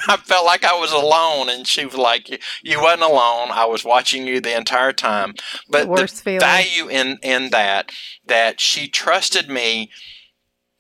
[0.07, 1.49] I felt like I was alone.
[1.49, 3.49] And she was like, you wasn't alone.
[3.51, 5.35] I was watching you the entire time.
[5.69, 7.91] But the, the value in, in that,
[8.25, 9.89] that she trusted me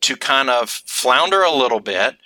[0.01, 2.17] to kind of flounder a little bit,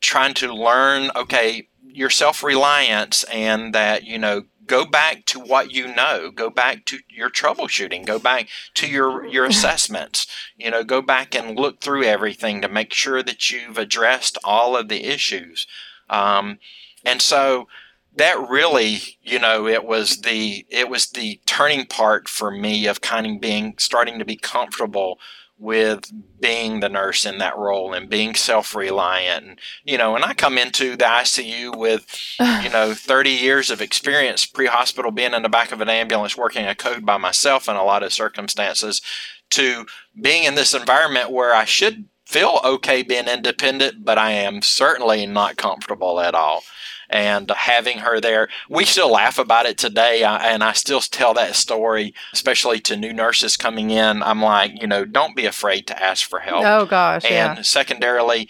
[0.00, 5.72] trying to learn, okay, your self reliance and that, you know, go back to what
[5.72, 10.26] you know go back to your troubleshooting go back to your your assessments
[10.56, 14.76] you know go back and look through everything to make sure that you've addressed all
[14.76, 15.66] of the issues.
[16.08, 16.58] Um,
[17.04, 17.68] and so
[18.16, 23.00] that really you know it was the it was the turning part for me of
[23.00, 25.18] kind of being starting to be comfortable
[25.58, 30.34] with being the nurse in that role and being self-reliant and you know and i
[30.34, 32.06] come into the icu with
[32.62, 36.66] you know 30 years of experience pre-hospital being in the back of an ambulance working
[36.66, 39.00] a code by myself in a lot of circumstances
[39.50, 39.86] to
[40.20, 45.24] being in this environment where i should feel okay being independent but i am certainly
[45.24, 46.62] not comfortable at all
[47.10, 48.48] and having her there.
[48.68, 53.12] We still laugh about it today, and I still tell that story, especially to new
[53.12, 54.22] nurses coming in.
[54.22, 56.64] I'm like, you know, don't be afraid to ask for help.
[56.64, 57.24] Oh, gosh.
[57.24, 57.62] And yeah.
[57.62, 58.48] secondarily,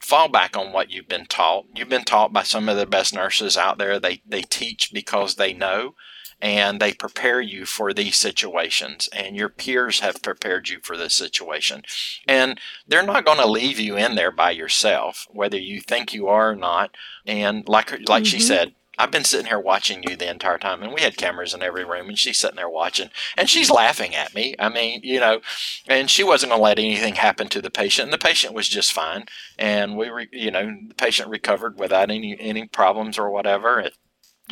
[0.00, 1.66] fall back on what you've been taught.
[1.74, 4.00] You've been taught by some of the best nurses out there.
[4.00, 5.94] They, they teach because they know
[6.42, 11.14] and they prepare you for these situations and your peers have prepared you for this
[11.14, 11.82] situation
[12.26, 16.28] and they're not going to leave you in there by yourself whether you think you
[16.28, 16.90] are or not
[17.26, 18.24] and like like mm-hmm.
[18.24, 21.54] she said I've been sitting here watching you the entire time, and we had cameras
[21.54, 24.54] in every room, and she's sitting there watching, and she's laughing at me.
[24.58, 25.40] I mean, you know,
[25.88, 28.68] and she wasn't going to let anything happen to the patient, and the patient was
[28.68, 29.24] just fine,
[29.58, 33.80] and we, re, you know, the patient recovered without any any problems or whatever.
[33.80, 33.94] It,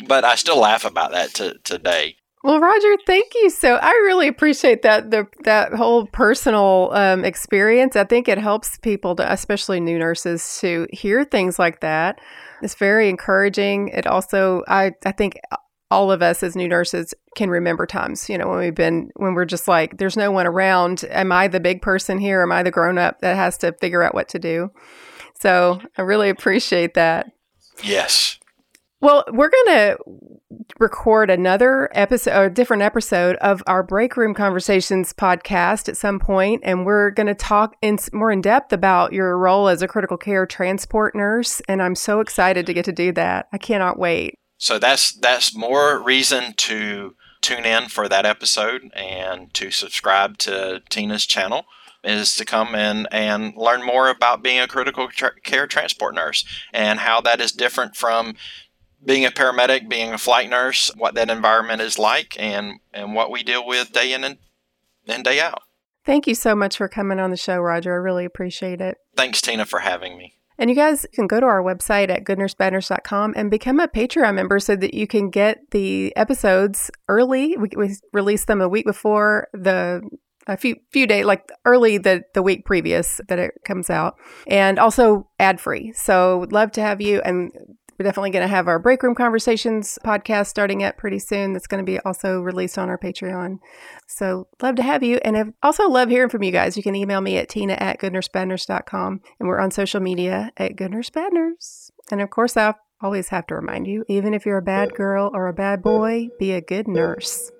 [0.07, 2.15] but I still laugh about that to, today.
[2.43, 3.49] Well, Roger, thank you.
[3.49, 7.97] So I really appreciate that the that whole personal um, experience.
[7.97, 12.19] I think it helps people, to, especially new nurses, to hear things like that.
[12.61, 13.89] It's very encouraging.
[13.89, 15.37] It also, I I think
[15.91, 19.33] all of us as new nurses can remember times, you know, when we've been when
[19.33, 21.03] we're just like, there's no one around.
[21.09, 22.41] Am I the big person here?
[22.41, 24.71] Am I the grown up that has to figure out what to do?
[25.41, 27.27] So I really appreciate that.
[27.83, 28.38] Yes.
[29.01, 29.97] Well, we're going to
[30.77, 36.63] record another episode, a different episode of our Break Room Conversations podcast at some point,
[36.65, 40.17] and we're going to talk in more in depth about your role as a critical
[40.17, 41.61] care transport nurse.
[41.69, 43.47] And I'm so excited to get to do that.
[43.53, 44.35] I cannot wait.
[44.57, 50.81] So that's that's more reason to tune in for that episode and to subscribe to
[50.89, 51.63] Tina's channel
[52.03, 56.45] is to come in and learn more about being a critical tra- care transport nurse
[56.73, 58.35] and how that is different from
[59.03, 63.31] being a paramedic, being a flight nurse, what that environment is like, and and what
[63.31, 64.37] we deal with day in and,
[65.07, 65.63] and day out.
[66.05, 67.93] Thank you so much for coming on the show, Roger.
[67.93, 68.97] I really appreciate it.
[69.15, 70.33] Thanks, Tina, for having me.
[70.57, 74.59] And you guys can go to our website at goodnursebadnurse.com and become a Patreon member
[74.59, 77.55] so that you can get the episodes early.
[77.55, 80.01] We, we release them a week before the
[80.47, 84.15] a few few days like early the the week previous that it comes out
[84.47, 87.51] and also ad free so would love to have you and
[87.99, 91.51] we're definitely going to have our break room conversations podcast starting up pretty soon.
[91.51, 93.57] That's going to be also released on our Patreon.
[94.07, 95.19] So love to have you.
[95.25, 96.77] And I've also love hearing from you guys.
[96.77, 99.19] You can email me at tina at goodnursebadnurse.com.
[99.39, 101.91] And we're on social media at goodnursebadnurse.
[102.09, 105.29] And of course, I always have to remind you, even if you're a bad girl
[105.33, 107.51] or a bad boy, be a good nurse.